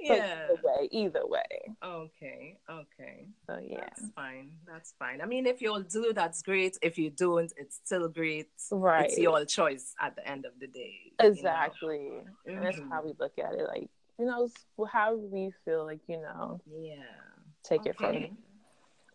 yeah. 0.00 0.46
Either 0.46 0.60
way, 0.62 0.88
either 0.90 1.26
way. 1.26 1.76
Okay, 1.84 2.58
okay. 2.70 3.26
So 3.46 3.58
yeah. 3.62 3.80
That's 3.80 4.10
fine. 4.14 4.50
That's 4.66 4.94
fine. 4.98 5.20
I 5.20 5.26
mean 5.26 5.46
if 5.46 5.60
you'll 5.60 5.82
do 5.82 6.12
that's 6.14 6.42
great. 6.42 6.78
If 6.82 6.98
you 6.98 7.10
don't, 7.10 7.52
it's 7.56 7.80
still 7.84 8.08
great. 8.08 8.48
Right. 8.70 9.06
It's 9.06 9.18
your 9.18 9.44
choice 9.44 9.94
at 10.00 10.16
the 10.16 10.26
end 10.26 10.46
of 10.46 10.52
the 10.60 10.66
day. 10.66 11.12
Exactly. 11.20 12.04
You 12.46 12.52
know? 12.52 12.58
And 12.58 12.66
that's 12.66 12.78
how 12.78 13.00
mm-hmm. 13.00 13.06
we 13.08 13.14
look 13.18 13.38
at 13.38 13.54
it. 13.54 13.66
Like, 13.66 13.90
you 14.18 14.26
know, 14.26 14.48
how 14.90 15.16
we 15.16 15.52
feel 15.64 15.84
like, 15.84 16.00
you 16.06 16.20
know. 16.20 16.60
Yeah. 16.66 16.96
Take 17.64 17.80
okay. 17.80 17.90
it 17.90 17.96
from 17.96 18.38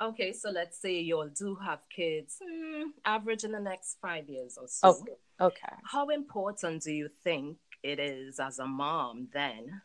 Okay, 0.02 0.34
so 0.34 0.50
let's 0.50 0.80
say 0.80 1.00
you 1.00 1.18
all 1.18 1.30
do 1.30 1.56
have 1.56 1.80
kids, 1.90 2.38
mm, 2.42 2.84
average 3.06 3.44
in 3.44 3.52
the 3.52 3.60
next 3.60 3.98
five 4.02 4.28
years 4.28 4.58
or 4.60 4.68
so. 4.68 4.90
Okay. 4.90 5.14
okay. 5.40 5.76
How 5.86 6.10
important 6.10 6.84
do 6.84 6.92
you 6.92 7.10
think 7.24 7.58
it 7.84 8.00
is 8.00 8.40
as 8.40 8.60
a 8.60 8.66
mom 8.66 9.28
then 9.34 9.82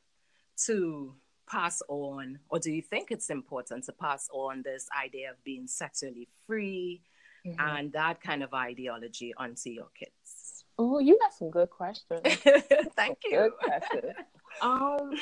to 0.66 1.14
pass 1.48 1.82
on, 1.88 2.38
or 2.48 2.58
do 2.58 2.72
you 2.72 2.82
think 2.82 3.10
it's 3.10 3.30
important 3.30 3.84
to 3.84 3.92
pass 3.92 4.28
on 4.32 4.62
this 4.62 4.86
idea 5.02 5.30
of 5.30 5.42
being 5.44 5.66
sexually 5.66 6.28
free 6.46 7.02
mm-hmm. 7.46 7.60
and 7.60 7.92
that 7.92 8.20
kind 8.20 8.42
of 8.42 8.52
ideology 8.54 9.34
onto 9.36 9.70
your 9.70 9.88
kids? 9.98 10.64
Oh, 10.78 11.00
you 11.00 11.18
got 11.18 11.34
some 11.34 11.50
good 11.50 11.70
questions. 11.70 12.20
Thank 12.96 13.18
you. 13.24 13.30
Good 13.30 13.52
questions. 13.60 14.12
um, 14.62 15.12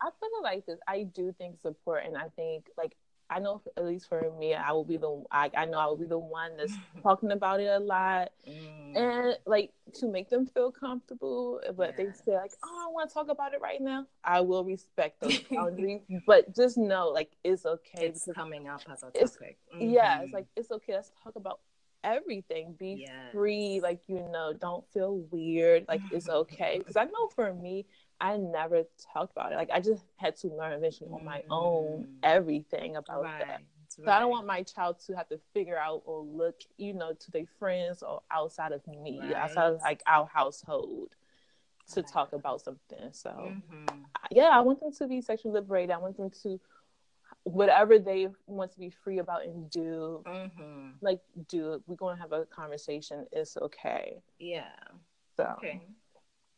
I 0.00 0.10
feel 0.20 0.42
like 0.42 0.66
this. 0.66 0.78
I 0.88 1.04
do 1.04 1.32
think 1.38 1.54
it's 1.54 1.64
important. 1.64 2.16
I 2.16 2.28
think 2.36 2.66
like 2.76 2.96
I 3.30 3.40
know 3.40 3.60
at 3.76 3.84
least 3.84 4.08
for 4.08 4.32
me, 4.38 4.54
I 4.54 4.72
will 4.72 4.84
be 4.84 4.96
the 4.96 5.22
I, 5.30 5.50
I 5.56 5.64
know 5.66 5.78
I 5.78 5.86
will 5.86 5.96
be 5.96 6.06
the 6.06 6.18
one 6.18 6.56
that's 6.56 6.72
talking 7.02 7.30
about 7.30 7.60
it 7.60 7.66
a 7.66 7.78
lot, 7.78 8.32
mm. 8.48 8.96
and 8.96 9.36
like 9.46 9.72
to 9.94 10.08
make 10.08 10.30
them 10.30 10.46
feel 10.46 10.70
comfortable. 10.70 11.60
But 11.76 11.94
yes. 11.98 12.22
they 12.24 12.32
say 12.32 12.36
like, 12.36 12.52
"Oh, 12.64 12.86
I 12.88 12.92
want 12.92 13.10
to 13.10 13.14
talk 13.14 13.28
about 13.28 13.52
it 13.54 13.60
right 13.60 13.80
now." 13.80 14.06
I 14.24 14.40
will 14.40 14.64
respect 14.64 15.20
those 15.20 15.38
boundaries, 15.50 16.00
but 16.26 16.54
just 16.54 16.78
know 16.78 17.08
like 17.08 17.30
it's 17.44 17.66
okay. 17.66 18.06
It's 18.06 18.28
coming 18.34 18.68
up 18.68 18.82
as 18.90 19.02
a 19.02 19.10
topic. 19.10 19.58
Mm-hmm. 19.74 19.90
Yeah, 19.90 20.22
it's 20.22 20.32
like 20.32 20.46
it's 20.56 20.70
okay. 20.70 20.94
Let's 20.94 21.12
talk 21.22 21.36
about 21.36 21.60
everything. 22.04 22.74
Be 22.78 23.04
yes. 23.06 23.32
free, 23.32 23.80
like 23.82 24.00
you 24.06 24.26
know, 24.32 24.54
don't 24.58 24.84
feel 24.92 25.18
weird. 25.30 25.86
Like 25.88 26.00
it's 26.12 26.28
okay. 26.42 26.78
Because 26.78 26.96
I 26.96 27.04
know 27.04 27.28
for 27.34 27.52
me, 27.52 27.86
I 28.20 28.36
never 28.36 28.82
talked 29.12 29.32
about 29.32 29.52
it. 29.52 29.56
Like 29.56 29.70
I 29.72 29.80
just 29.80 30.04
had 30.16 30.36
to 30.38 30.48
learn 30.48 30.72
eventually 30.72 31.10
on 31.10 31.24
my 31.24 31.42
own 31.50 32.02
Mm. 32.04 32.18
everything 32.22 32.96
about 32.96 33.22
right. 33.22 33.38
that. 33.40 33.62
So 33.88 34.12
I 34.12 34.20
don't 34.20 34.30
want 34.30 34.46
my 34.46 34.62
child 34.62 35.00
to 35.06 35.16
have 35.16 35.28
to 35.28 35.38
figure 35.52 35.76
out 35.76 36.02
or 36.04 36.22
look, 36.22 36.60
you 36.76 36.92
know, 36.94 37.12
to 37.14 37.30
their 37.30 37.46
friends 37.58 38.02
or 38.02 38.22
outside 38.30 38.72
of 38.72 38.86
me, 38.86 39.34
outside 39.34 39.72
of 39.72 39.80
like 39.80 40.02
our 40.06 40.26
household 40.26 41.16
to 41.92 42.00
Right. 42.00 42.08
talk 42.12 42.32
about 42.32 42.60
something. 42.60 43.12
So 43.12 43.54
Mhm. 43.56 44.04
yeah, 44.30 44.48
I 44.48 44.60
want 44.60 44.80
them 44.80 44.92
to 44.92 45.06
be 45.06 45.20
sexually 45.20 45.54
liberated. 45.54 45.90
I 45.90 45.98
want 45.98 46.16
them 46.16 46.30
to 46.42 46.60
whatever 47.44 47.98
they 47.98 48.28
want 48.46 48.72
to 48.72 48.78
be 48.78 48.90
free 48.90 49.18
about 49.18 49.44
and 49.44 49.70
do, 49.70 50.22
Mhm. 50.24 50.94
like 51.00 51.20
do 51.48 51.74
it. 51.74 51.82
We're 51.86 51.96
gonna 51.96 52.20
have 52.20 52.32
a 52.32 52.46
conversation. 52.46 53.26
It's 53.32 53.56
okay. 53.56 54.22
Yeah. 54.38 54.74
So 55.36 55.44
Okay. 55.58 55.80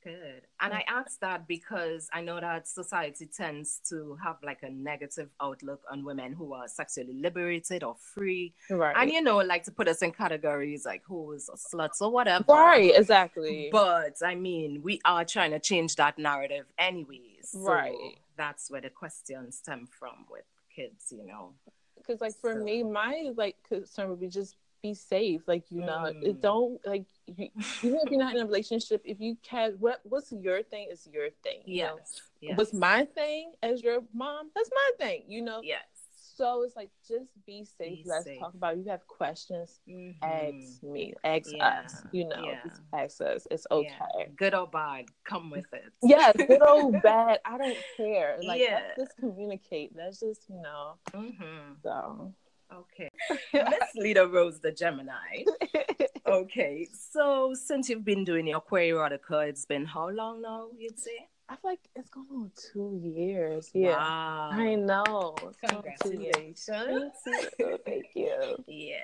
Good. 0.02 0.42
And 0.60 0.72
I 0.72 0.82
asked 0.88 1.20
that 1.20 1.46
because 1.46 2.08
I 2.12 2.22
know 2.22 2.40
that 2.40 2.66
society 2.66 3.26
tends 3.26 3.80
to 3.90 4.16
have 4.24 4.36
like 4.42 4.62
a 4.62 4.70
negative 4.70 5.28
outlook 5.42 5.82
on 5.90 6.04
women 6.04 6.32
who 6.32 6.54
are 6.54 6.66
sexually 6.68 7.12
liberated 7.12 7.84
or 7.84 7.96
free. 7.96 8.54
right. 8.70 8.96
And 8.96 9.10
you 9.10 9.20
know, 9.20 9.36
like 9.38 9.64
to 9.64 9.70
put 9.70 9.88
us 9.88 10.00
in 10.00 10.12
categories 10.12 10.86
like 10.86 11.02
who's 11.06 11.50
or 11.50 11.56
sluts 11.56 12.00
or 12.00 12.10
whatever. 12.10 12.44
right, 12.48 12.92
exactly. 12.96 13.68
But 13.70 14.16
I 14.24 14.34
mean, 14.36 14.80
we 14.82 15.00
are 15.04 15.24
trying 15.24 15.50
to 15.50 15.58
change 15.58 15.96
that 15.96 16.18
narrative 16.18 16.64
anyways. 16.78 17.50
So 17.52 17.60
Right. 17.60 18.18
That's 18.36 18.70
where 18.70 18.80
the 18.80 18.88
questions 18.90 19.58
stem 19.58 19.86
from 19.86 20.24
with 20.30 20.44
kids, 20.74 21.12
you 21.14 21.26
know. 21.26 21.52
because 21.98 22.22
like 22.22 22.34
for 22.40 22.54
So- 22.54 22.64
me 22.64 22.82
my 22.82 23.32
like 23.36 23.56
concern 23.68 24.08
would 24.08 24.20
be 24.20 24.28
just 24.28 24.56
be 24.82 24.94
safe 24.94 25.42
like 25.46 25.64
you 25.70 25.80
know 25.80 26.10
Mm. 26.10 26.22
it 26.28 26.40
don't 26.40 26.80
like 26.86 27.04
you, 27.26 27.48
even 27.82 27.98
if 28.02 28.10
you're 28.10 28.20
not 28.20 28.34
in 28.34 28.42
a 28.42 28.46
relationship 28.46 29.02
if 29.04 29.20
you 29.20 29.36
can 29.42 29.72
what 29.78 30.00
what's 30.04 30.32
your 30.32 30.62
thing 30.62 30.88
is 30.90 31.06
your 31.12 31.30
thing 31.42 31.60
you? 31.66 31.76
Yes. 31.76 32.22
yes. 32.40 32.56
what's 32.56 32.72
my 32.72 33.04
thing 33.04 33.52
as 33.62 33.82
your 33.82 34.00
mom 34.14 34.50
that's 34.54 34.70
my 34.72 34.90
thing 35.04 35.24
you 35.28 35.42
know 35.42 35.60
Yes. 35.62 35.82
so 36.16 36.62
it's 36.62 36.76
like 36.76 36.90
just 37.06 37.30
be 37.46 37.64
safe 37.64 38.02
Be 38.04 38.08
let's 38.08 38.24
safe. 38.24 38.38
talk 38.38 38.54
about 38.54 38.74
it. 38.74 38.78
you 38.84 38.90
have 38.90 39.06
questions 39.06 39.80
Mhm. 39.88 40.14
ask 40.22 40.82
me 40.82 41.12
ask 41.24 41.50
Yeah. 41.52 41.82
us 41.84 42.02
you 42.12 42.24
know 42.26 42.42
Yeah. 42.42 42.62
just 42.64 42.80
ask 42.92 43.20
us 43.20 43.46
it's 43.50 43.66
okay 43.70 43.88
Yeah. 44.18 44.26
Good 44.36 44.54
or 44.54 44.66
bad, 44.66 45.06
come 45.24 45.50
with 45.50 45.66
it. 45.72 45.92
yes 46.02 46.32
good 46.36 46.62
old 46.66 47.00
bad 47.02 47.40
i 47.44 47.58
don't 47.58 47.76
care 47.96 48.38
like 48.42 48.60
Yeah. 48.60 48.74
let's 48.96 48.96
just 48.96 49.16
communicate 49.18 49.94
let's 49.94 50.20
just 50.20 50.48
you 50.48 50.56
know 50.62 50.98
hmm 51.14 51.74
so 51.82 52.32
Okay. 52.72 53.10
Miss 53.52 53.90
Lita 53.96 54.26
Rose, 54.26 54.60
the 54.60 54.72
Gemini. 54.72 55.44
Okay. 56.26 56.86
So 56.92 57.54
since 57.54 57.88
you've 57.88 58.04
been 58.04 58.24
doing 58.24 58.46
your 58.46 58.60
queer 58.60 58.94
erotica, 58.94 59.48
it's 59.48 59.66
been 59.66 59.84
how 59.84 60.10
long 60.10 60.42
now, 60.42 60.68
you'd 60.78 60.98
say? 60.98 61.28
I 61.48 61.56
feel 61.56 61.70
like 61.72 61.88
it's 61.96 62.08
going 62.08 62.28
on 62.30 62.52
two 62.72 63.00
years. 63.02 63.70
Yeah. 63.74 63.96
Wow. 63.96 64.50
I 64.52 64.74
know. 64.76 65.34
It's 65.42 65.56
going 65.60 65.76
on 65.76 65.84
two 66.04 66.20
years. 66.20 66.64
Congratulations. 66.64 67.12
Thank 67.24 67.50
you. 67.58 67.78
Thank 67.84 68.06
you. 68.14 68.64
Yeah. 68.68 68.98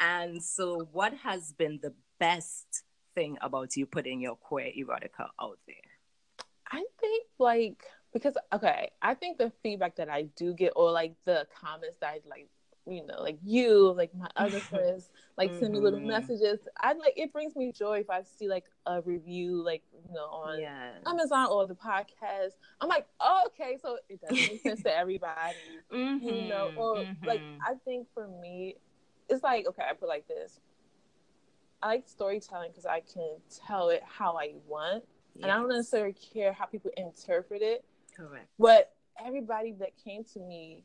And 0.00 0.42
so, 0.42 0.88
what 0.90 1.14
has 1.22 1.52
been 1.52 1.78
the 1.80 1.94
best 2.18 2.82
thing 3.14 3.38
about 3.40 3.76
you 3.76 3.86
putting 3.86 4.20
your 4.20 4.34
queer 4.34 4.72
erotica 4.76 5.28
out 5.40 5.58
there? 5.68 5.76
I 6.72 6.84
think 7.00 7.26
like 7.38 7.84
because 8.12 8.34
okay, 8.52 8.90
I 9.00 9.14
think 9.14 9.38
the 9.38 9.52
feedback 9.62 9.96
that 9.96 10.08
I 10.08 10.22
do 10.36 10.54
get 10.54 10.72
or 10.74 10.90
like 10.90 11.14
the 11.24 11.46
comments 11.60 11.98
that 12.00 12.08
I 12.08 12.20
like 12.28 12.48
you 12.86 13.04
know, 13.06 13.20
like 13.22 13.38
you, 13.44 13.92
like 13.92 14.14
my 14.14 14.28
other 14.36 14.60
friends, 14.70 15.10
like 15.38 15.54
send 15.54 15.72
me 15.72 15.80
little 15.80 16.00
Mhm. 16.00 16.06
messages. 16.06 16.66
I 16.80 16.92
like 16.94 17.14
it 17.16 17.32
brings 17.32 17.56
me 17.56 17.72
joy 17.72 18.00
if 18.00 18.10
I 18.10 18.22
see 18.22 18.48
like 18.48 18.64
a 18.86 19.00
review, 19.02 19.62
like 19.62 19.82
you 19.92 20.14
know, 20.14 20.26
on 20.26 20.60
Yeah. 20.60 20.92
Amazon 21.06 21.48
or 21.50 21.66
the 21.66 21.74
podcast. 21.74 22.52
I'm 22.80 22.88
like, 22.88 23.06
oh, 23.20 23.42
okay, 23.48 23.78
so 23.80 23.98
it 24.08 24.20
doesn't 24.20 24.46
make 24.46 24.60
sense 24.60 24.82
to 24.82 24.96
everybody. 24.96 25.58
you 25.90 26.32
know 26.48 26.70
or 26.76 27.04
like 27.26 27.40
mhm. 27.40 27.58
i 27.68 27.74
think 27.84 28.06
for 28.14 28.26
me 28.40 28.76
it's 29.28 29.42
like 29.42 29.66
okay 29.66 29.82
i 29.88 29.92
put 29.92 30.08
like 30.08 30.26
this 30.28 30.60
i 31.82 31.88
like 31.88 32.04
storytelling 32.08 32.70
because 32.70 32.86
i 32.86 33.00
can 33.00 33.36
tell 33.66 33.90
it 33.90 34.02
how 34.06 34.36
i 34.36 34.52
want 34.66 35.04
and 35.42 35.50
i 35.50 35.56
don't 35.56 35.68
necessarily 35.68 36.14
care 36.14 36.52
how 36.52 36.64
people 36.64 36.90
interpret 36.96 37.62
it 37.62 37.84
Correct. 38.16 38.46
but 38.58 38.92
everybody 39.24 39.72
that 39.72 39.90
came 40.02 40.24
to 40.24 40.40
me 40.40 40.82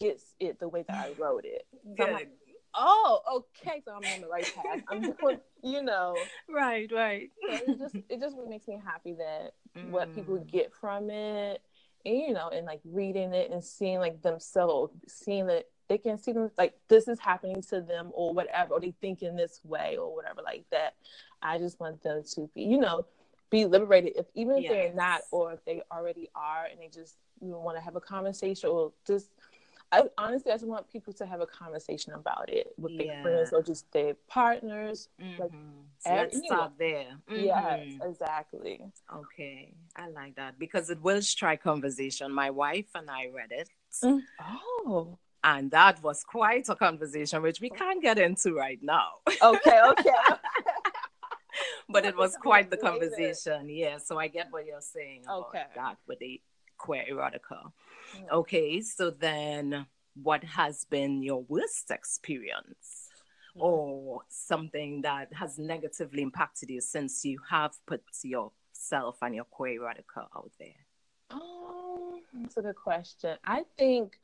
gets 0.00 0.34
it 0.40 0.58
the 0.60 0.68
way 0.68 0.84
that 0.86 0.96
i 0.96 1.08
wrote 1.18 1.44
it 1.44 1.66
So 1.96 2.04
I'm 2.04 2.10
Good. 2.10 2.12
like, 2.12 2.30
oh 2.74 3.20
okay 3.64 3.82
so 3.84 3.92
i'm 3.92 4.06
on 4.06 4.20
the 4.20 4.28
right 4.28 4.46
path 4.54 4.80
i'm 4.88 5.02
doing 5.20 5.38
you 5.62 5.82
know 5.82 6.30
right, 6.48 6.90
right. 6.92 7.30
so 7.46 7.54
it 7.66 7.78
just 7.78 7.96
it 8.08 8.20
just 8.20 8.36
really 8.36 8.48
makes 8.50 8.68
me 8.68 8.80
happy 8.84 9.14
that 9.14 9.54
what 9.80 10.14
people 10.14 10.36
Mm. 10.36 10.50
get 10.52 10.72
from 10.74 11.10
it 11.10 11.62
and 12.04 12.16
you 12.18 12.32
know 12.32 12.48
and 12.50 12.66
like 12.66 12.80
reading 12.84 13.32
it 13.34 13.50
and 13.50 13.64
seeing 13.64 13.98
like 13.98 14.20
themselves 14.22 14.92
seeing 15.08 15.46
that 15.46 15.66
they 15.88 15.98
can 15.98 16.18
see 16.18 16.32
them 16.32 16.50
like 16.58 16.74
this 16.88 17.08
is 17.08 17.18
happening 17.18 17.62
to 17.62 17.80
them 17.80 18.10
or 18.12 18.34
whatever 18.34 18.74
or 18.74 18.80
they 18.80 18.92
think 19.00 19.22
in 19.22 19.36
this 19.36 19.60
way 19.64 19.96
or 19.96 20.14
whatever 20.14 20.42
like 20.44 20.64
that 20.70 20.94
i 21.42 21.58
just 21.58 21.80
want 21.80 22.02
them 22.02 22.22
to 22.22 22.48
be 22.54 22.62
you 22.62 22.78
know 22.78 23.04
be 23.50 23.64
liberated 23.64 24.12
if 24.16 24.26
even 24.34 24.56
if 24.58 24.68
they're 24.68 24.92
not 24.94 25.22
or 25.30 25.52
if 25.54 25.64
they 25.64 25.82
already 25.90 26.28
are 26.34 26.66
and 26.70 26.80
they 26.80 26.88
just 26.88 27.16
you 27.40 27.48
know, 27.48 27.60
want 27.60 27.76
to 27.76 27.82
have 27.82 27.96
a 27.96 28.00
conversation 28.00 28.68
or 28.68 28.92
just 29.06 29.30
I 29.90 30.02
honestly 30.18 30.52
I 30.52 30.56
just 30.56 30.66
want 30.66 30.90
people 30.90 31.12
to 31.14 31.24
have 31.26 31.40
a 31.40 31.46
conversation 31.46 32.12
about 32.12 32.50
it 32.50 32.74
with 32.76 32.92
Yeah. 32.92 32.98
their 33.04 33.22
friends 33.22 33.52
or 33.52 33.62
just 33.62 33.90
their 33.92 34.14
partners. 34.28 35.08
Like, 35.18 35.50
Mhm. 35.50 35.84
So 36.00 36.10
every- 36.10 36.22
let's 36.24 36.36
know, 36.36 36.42
start 36.56 36.72
there. 36.78 37.18
Yes, 37.28 37.80
Mhm. 37.88 38.04
exactly. 38.10 38.92
Okay, 39.12 39.74
I 39.96 40.08
like 40.08 40.34
that 40.36 40.58
because 40.58 40.90
it 40.90 41.00
will 41.00 41.22
strike 41.22 41.62
conversation. 41.62 42.32
My 42.32 42.50
wife 42.50 42.90
and 42.94 43.10
I 43.10 43.28
read 43.28 43.50
it, 43.50 43.70
Oh. 44.50 45.18
and 45.42 45.70
that 45.70 46.02
was 46.02 46.22
quite 46.22 46.68
a 46.68 46.76
conversation, 46.76 47.40
which 47.42 47.60
we 47.60 47.70
can't 47.70 48.02
get 48.02 48.18
into 48.18 48.54
right 48.54 48.82
now. 48.82 49.20
Okay, 49.42 49.80
okay. 49.90 50.12
but 51.88 52.04
it 52.04 52.16
was 52.16 52.36
quite 52.36 52.70
the 52.70 52.76
conversation. 52.76 53.68
Yeah, 53.70 53.98
so 53.98 54.18
I 54.18 54.28
get 54.28 54.52
what 54.52 54.66
you're 54.66 54.80
saying 54.82 55.22
about 55.24 55.48
Okay. 55.48 55.66
that 55.74 55.96
with 56.06 56.18
the 56.18 56.40
queer 56.76 57.04
erotica. 57.10 57.72
Mm. 58.16 58.30
Okay, 58.32 58.80
so 58.80 59.10
then 59.10 59.86
what 60.14 60.42
has 60.44 60.84
been 60.84 61.22
your 61.22 61.42
worst 61.48 61.90
experience 61.90 63.10
Mm. 63.56 63.62
or 63.62 64.22
something 64.28 65.02
that 65.02 65.32
has 65.32 65.58
negatively 65.58 66.22
impacted 66.22 66.68
you 66.70 66.80
since 66.80 67.24
you 67.24 67.38
have 67.48 67.72
put 67.86 68.02
yourself 68.22 69.18
and 69.22 69.34
your 69.34 69.44
queer 69.44 69.80
erotica 69.80 70.28
out 70.36 70.50
there? 70.58 70.86
Um, 71.30 72.20
that's 72.34 72.56
a 72.56 72.62
good 72.62 72.76
question. 72.76 73.36
I 73.44 73.64
think, 73.76 74.18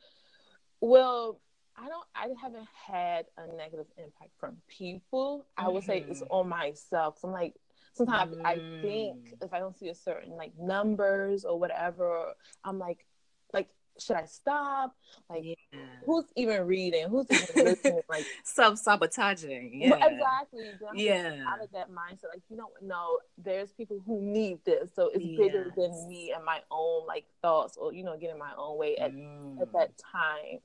well, 0.80 1.40
I 1.76 1.88
don't, 1.88 2.06
I 2.14 2.28
haven't 2.40 2.68
had 2.68 3.26
a 3.36 3.46
negative 3.56 3.86
impact 3.96 4.30
from 4.38 4.60
people. 4.68 5.46
I 5.56 5.68
would 5.68 5.82
say 5.84 6.00
it's 6.08 6.22
Mhm. 6.22 6.26
on 6.30 6.48
myself. 6.48 7.18
So 7.18 7.28
I'm 7.28 7.34
like, 7.34 7.56
sometimes 7.94 8.36
I 8.44 8.54
think 8.82 9.16
Mm. 9.16 9.42
if 9.42 9.52
I 9.52 9.58
don't 9.58 9.76
see 9.76 9.88
a 9.88 9.94
certain 9.94 10.36
like 10.36 10.56
numbers 10.56 11.44
or 11.44 11.58
whatever, 11.58 12.34
I'm 12.62 12.78
like, 12.78 13.06
like, 13.54 13.68
should 13.98 14.16
I 14.16 14.24
stop? 14.26 14.94
Like, 15.30 15.44
Yeah. 15.44 15.78
who's 16.04 16.24
even 16.36 16.66
reading? 16.66 17.08
Who's 17.08 17.30
even 17.30 17.46
listening? 17.64 18.00
Like, 18.08 18.26
Self 18.42 18.78
sabotaging. 18.78 19.80
Well, 19.88 19.98
Yeah. 20.00 20.06
exactly. 20.08 20.72
Then 20.80 20.88
I 20.88 20.90
have 20.90 20.96
to 20.96 21.02
get 21.02 21.38
Yeah. 21.38 21.44
out 21.48 21.62
of 21.62 21.70
that 21.72 21.90
mindset. 21.90 22.28
Like, 22.32 22.42
you 22.50 22.56
don't 22.56 22.82
know, 22.82 23.18
there's 23.38 23.72
people 23.72 24.00
who 24.04 24.20
need 24.20 24.58
this. 24.64 24.90
So 24.94 25.08
it's 25.14 25.24
bigger 25.24 25.72
than 25.76 26.08
me 26.08 26.32
and 26.34 26.44
my 26.44 26.60
own 26.70 27.06
like 27.06 27.26
thoughts 27.40 27.76
or, 27.76 27.92
you 27.92 28.02
know, 28.04 28.16
getting 28.18 28.38
my 28.38 28.52
own 28.58 28.76
way 28.78 28.96
at, 28.98 29.12
Mm. 29.12 29.62
at 29.62 29.72
that 29.72 29.96
time. 29.98 30.58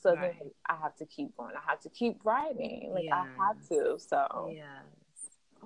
So 0.00 0.14
Right. 0.14 0.38
then 0.38 0.50
I 0.66 0.76
have 0.76 0.94
to 0.96 1.06
keep 1.06 1.36
going. 1.36 1.54
I 1.56 1.68
have 1.68 1.80
to 1.80 1.88
keep 1.90 2.24
writing. 2.24 2.92
Like 2.92 3.08
I 3.12 3.26
have 3.38 3.60
to. 3.68 3.98
So 3.98 4.52
Yes. 4.54 4.66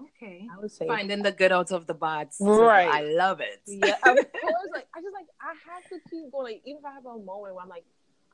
Okay. 0.03 0.47
I 0.53 0.59
would 0.59 0.71
say 0.71 0.87
Finding 0.87 1.23
the 1.23 1.33
good 1.33 1.53
out 1.53 1.71
of 1.73 1.87
the 1.87 1.95
bad. 1.95 2.29
Right. 2.41 2.89
I 2.89 3.03
love 3.03 3.41
it. 3.41 3.61
Yeah, 3.67 3.97
of 4.03 4.17
course. 4.33 4.71
Like 4.75 4.87
I 4.95 5.01
just 5.01 5.15
like 5.15 5.27
I 5.41 5.53
have 5.73 5.85
to 5.91 5.99
keep 6.09 6.31
going. 6.33 6.45
Like 6.55 6.63
even 6.65 6.79
if 6.81 6.85
I 6.85 6.93
have 6.93 7.07
a 7.07 7.19
moment 7.19 7.55
where 7.55 7.61
I'm 7.63 7.69
like, 7.69 7.85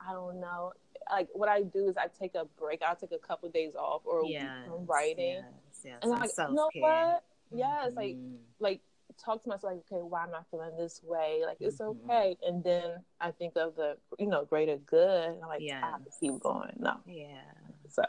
I 0.06 0.12
don't 0.12 0.40
know. 0.40 0.72
Like 1.10 1.28
what 1.32 1.48
I 1.48 1.62
do 1.62 1.88
is 1.88 1.96
I 1.96 2.06
take 2.08 2.34
a 2.34 2.44
break. 2.58 2.82
I'll 2.82 2.96
take 2.96 3.12
a 3.12 3.18
couple 3.18 3.48
days 3.48 3.74
off 3.74 4.02
or 4.04 4.18
a 4.20 4.24
week 4.24 4.32
Yes, 4.32 4.52
from 4.66 4.86
writing. 4.86 5.42
Yes, 5.42 5.80
yes. 5.84 5.98
And 6.02 6.12
I'm 6.12 6.20
like, 6.20 6.30
you 6.36 6.54
know 6.54 6.70
self-care. 6.74 6.82
what? 6.82 7.24
Yes, 7.54 7.92
like 7.96 8.16
Mhm. 8.16 8.38
like 8.60 8.80
talk 9.18 9.42
to 9.44 9.48
myself 9.48 9.72
like, 9.72 9.82
okay, 9.90 10.02
why 10.02 10.24
am 10.24 10.34
I 10.34 10.42
feeling 10.50 10.76
this 10.76 11.02
way? 11.02 11.42
Like 11.46 11.56
it's 11.60 11.78
Mhm. 11.78 12.04
okay. 12.04 12.36
And 12.46 12.62
then 12.62 13.04
I 13.20 13.30
think 13.30 13.56
of 13.56 13.76
the 13.76 13.96
you 14.18 14.26
know 14.26 14.44
greater 14.44 14.76
good. 14.78 15.28
And 15.30 15.42
I'm 15.42 15.48
like, 15.48 15.62
I 15.70 15.90
have 15.90 16.04
to 16.04 16.10
keep 16.20 16.38
going. 16.40 16.74
No, 16.78 17.00
Yeah. 17.06 17.40
so 17.88 18.02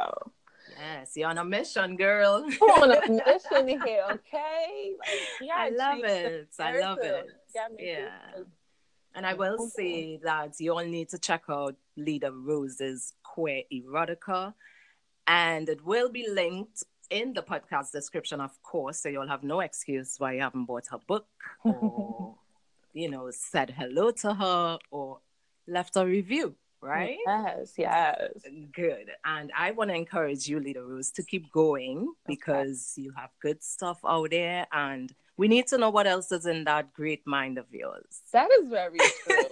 Yes, 0.78 1.14
you're 1.16 1.30
on 1.30 1.38
a 1.38 1.44
mission, 1.46 1.96
girl. 1.96 2.46
I'm 2.46 2.84
on 2.84 2.92
a 2.92 3.10
mission 3.26 3.68
here. 3.68 4.04
Okay, 4.12 4.94
like, 5.00 5.20
you 5.42 5.50
I 5.54 5.70
love 5.70 6.00
it. 6.04 6.50
I 6.60 6.80
love 6.80 7.00
it. 7.02 7.26
You 7.54 7.62
gotta 7.62 7.74
it- 7.80 7.88
Yeah. 8.00 8.44
And 9.16 9.26
I 9.26 9.34
will 9.34 9.56
Okay. 9.56 9.70
say 9.76 10.20
that 10.24 10.60
you 10.60 10.74
all 10.78 10.86
need 10.86 11.10
to 11.10 11.18
check 11.18 11.44
out 11.50 11.76
Lida 11.96 12.32
Rose's 12.32 13.14
Queer 13.24 13.64
Erotica. 13.74 14.54
And 15.26 15.68
it 15.70 15.84
will 15.84 16.10
be 16.10 16.30
linked 16.30 16.84
in 17.10 17.34
the 17.34 17.42
podcast 17.42 17.92
description, 17.92 18.40
of 18.40 18.52
course. 18.62 19.00
So 19.02 19.10
you'll 19.10 19.28
have 19.28 19.44
no 19.44 19.62
excuse 19.62 20.16
why 20.20 20.34
you 20.34 20.42
haven't 20.42 20.66
bought 20.66 20.88
her 20.92 21.00
book 21.08 21.26
or 21.64 22.36
you 22.94 23.10
know, 23.10 23.30
said 23.32 23.72
hello 23.78 24.12
to 24.12 24.34
her 24.36 24.78
or 24.92 25.20
left 25.68 25.96
a 25.98 26.06
review, 26.06 26.56
right? 26.82 27.18
Yes, 27.26 27.74
yes. 27.78 28.32
Good. 28.74 29.12
And 29.26 29.52
I 29.58 29.72
want 29.72 29.90
to 29.90 29.96
encourage 29.96 30.48
you, 30.48 30.60
Lida 30.60 30.82
Rose, 30.82 31.12
to 31.12 31.24
keep 31.24 31.52
going 31.52 32.14
because 32.28 32.94
okay. 32.96 33.06
you 33.06 33.14
have 33.16 33.30
good 33.42 33.64
stuff 33.64 34.00
out 34.06 34.32
there 34.32 34.68
and 34.72 35.14
we 35.38 35.48
need 35.48 35.68
to 35.68 35.78
know 35.78 35.90
what 35.90 36.08
else 36.08 36.32
is 36.32 36.46
in 36.46 36.64
that 36.64 36.94
great 36.94 37.26
mind 37.26 37.58
of 37.58 37.66
yours. 37.72 38.22
That 38.34 38.50
is 38.60 38.70
very 38.70 38.98
true. 39.28 39.44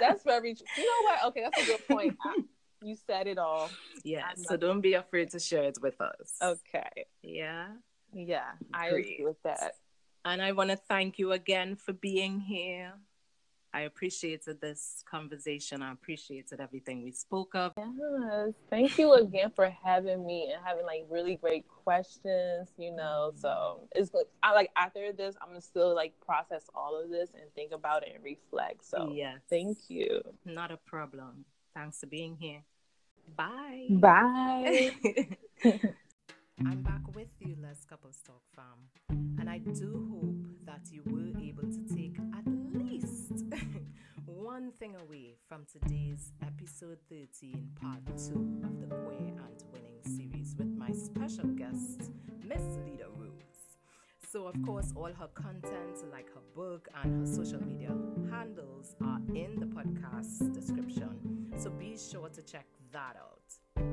that's 0.00 0.22
very 0.22 0.54
true. 0.54 0.66
You 0.76 0.84
know 0.84 1.10
what? 1.10 1.24
Okay, 1.26 1.42
that's 1.42 1.62
a 1.62 1.66
good 1.66 1.88
point. 1.88 2.16
you 2.82 2.96
said 3.06 3.26
it 3.26 3.38
all. 3.38 3.70
Yeah. 4.04 4.30
So 4.36 4.56
don't 4.56 4.80
be 4.80 4.94
afraid 4.94 5.30
to 5.30 5.40
share 5.40 5.64
it 5.64 5.78
with 5.82 6.00
us. 6.00 6.34
Okay. 6.42 7.06
Yeah. 7.22 7.68
Yeah, 8.12 8.52
I 8.72 8.88
agree 8.88 9.20
with 9.20 9.42
that. 9.42 9.74
And 10.24 10.42
I 10.42 10.52
want 10.52 10.70
to 10.70 10.76
thank 10.76 11.18
you 11.18 11.32
again 11.32 11.76
for 11.76 11.92
being 11.92 12.40
here. 12.40 12.94
I 13.78 13.82
appreciated 13.82 14.60
this 14.60 15.04
conversation. 15.08 15.82
I 15.82 15.92
appreciated 15.92 16.60
everything 16.60 17.04
we 17.04 17.12
spoke 17.12 17.54
of. 17.54 17.74
Yes. 17.76 18.52
Thank 18.70 18.98
you 18.98 19.12
again 19.12 19.52
for 19.54 19.72
having 19.84 20.26
me 20.26 20.50
and 20.52 20.60
having 20.64 20.84
like 20.84 21.06
really 21.08 21.36
great 21.36 21.64
questions, 21.68 22.72
you 22.76 22.90
know. 22.90 23.30
Mm-hmm. 23.30 23.40
So 23.40 23.86
it's 23.94 24.10
I 24.42 24.52
like 24.52 24.70
after 24.76 25.12
this, 25.12 25.36
I'm 25.40 25.50
gonna 25.50 25.60
still 25.60 25.94
like 25.94 26.12
process 26.26 26.64
all 26.74 27.00
of 27.00 27.08
this 27.08 27.30
and 27.34 27.44
think 27.54 27.70
about 27.70 28.02
it 28.02 28.14
and 28.16 28.24
reflect. 28.24 28.84
So 28.84 29.12
yes. 29.14 29.36
thank 29.48 29.78
you. 29.86 30.22
Not 30.44 30.72
a 30.72 30.76
problem. 30.78 31.44
Thanks 31.72 32.00
for 32.00 32.06
being 32.06 32.36
here. 32.36 32.62
Bye. 33.36 33.86
Bye. 33.90 34.90
I'm 36.66 36.82
back 36.82 37.14
with 37.14 37.28
you, 37.38 37.54
Les 37.62 37.84
Couples 37.88 38.18
Talk 38.26 38.42
fam. 38.56 39.38
And 39.38 39.48
I 39.48 39.58
do 39.58 40.08
hope 40.10 40.66
that 40.66 40.90
you 40.90 41.02
were 41.06 41.40
able 41.40 41.62
to 41.62 41.94
take 41.94 42.18
at 42.18 42.24
least 42.24 42.37
one 44.48 44.72
thing 44.80 44.96
away 44.96 45.34
from 45.46 45.66
today's 45.70 46.32
episode 46.42 46.96
13, 47.10 47.68
part 47.78 47.98
2 48.06 48.62
of 48.64 48.80
the 48.80 48.86
Queer 48.86 49.34
and 49.44 49.62
Winning 49.70 50.00
series 50.02 50.56
with 50.56 50.74
my 50.74 50.90
special 50.90 51.48
guest, 51.48 52.10
Miss 52.42 52.62
Lida 52.82 53.08
Rose. 53.14 53.76
So, 54.26 54.46
of 54.46 54.54
course, 54.64 54.90
all 54.96 55.12
her 55.12 55.28
content, 55.34 56.02
like 56.10 56.32
her 56.32 56.40
book 56.54 56.88
and 57.04 57.20
her 57.20 57.26
social 57.26 57.62
media 57.62 57.94
handles, 58.30 58.96
are 59.04 59.20
in 59.34 59.60
the 59.60 59.66
podcast 59.66 60.54
description. 60.54 61.52
So, 61.58 61.68
be 61.68 61.98
sure 61.98 62.30
to 62.30 62.40
check 62.40 62.64
that 62.90 63.16
out. 63.20 63.84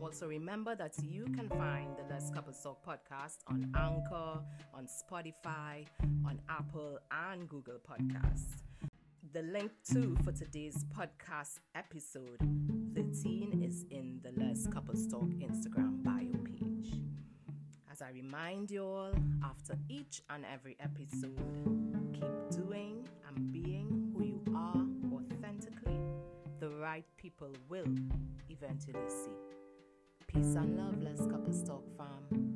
Also, 0.00 0.28
remember 0.28 0.76
that 0.76 0.94
you 1.02 1.24
can 1.24 1.48
find 1.48 1.96
the 1.96 2.04
Les 2.14 2.30
Couples 2.30 2.62
Talk 2.62 2.86
podcast 2.86 3.38
on 3.48 3.68
Anchor, 3.74 4.44
on 4.72 4.86
Spotify, 4.86 5.86
on 6.24 6.40
Apple, 6.48 7.00
and 7.10 7.48
Google 7.48 7.80
Podcasts. 7.80 8.67
The 9.32 9.42
link 9.42 9.72
to 9.92 10.16
for 10.24 10.32
today's 10.32 10.84
podcast 10.96 11.58
episode 11.74 12.38
13 12.94 13.62
is 13.62 13.84
in 13.90 14.20
the 14.22 14.32
Les 14.42 14.66
Couples 14.68 15.06
Talk 15.06 15.28
Instagram 15.40 16.02
bio 16.02 16.32
page. 16.44 16.94
As 17.92 18.00
I 18.00 18.10
remind 18.10 18.70
you 18.70 18.84
all, 18.84 19.12
after 19.44 19.76
each 19.88 20.22
and 20.30 20.44
every 20.50 20.78
episode, 20.80 21.36
keep 22.14 22.64
doing 22.64 23.06
and 23.28 23.52
being 23.52 24.12
who 24.14 24.24
you 24.24 24.42
are 24.56 24.86
authentically. 25.12 26.00
The 26.60 26.70
right 26.70 27.04
people 27.18 27.50
will 27.68 27.92
eventually 28.48 29.08
see. 29.08 29.36
Peace 30.26 30.54
and 30.54 30.76
love, 30.76 31.02
Les 31.02 31.26
Couples 31.30 31.62
Talk 31.64 31.84
fam. 31.96 32.48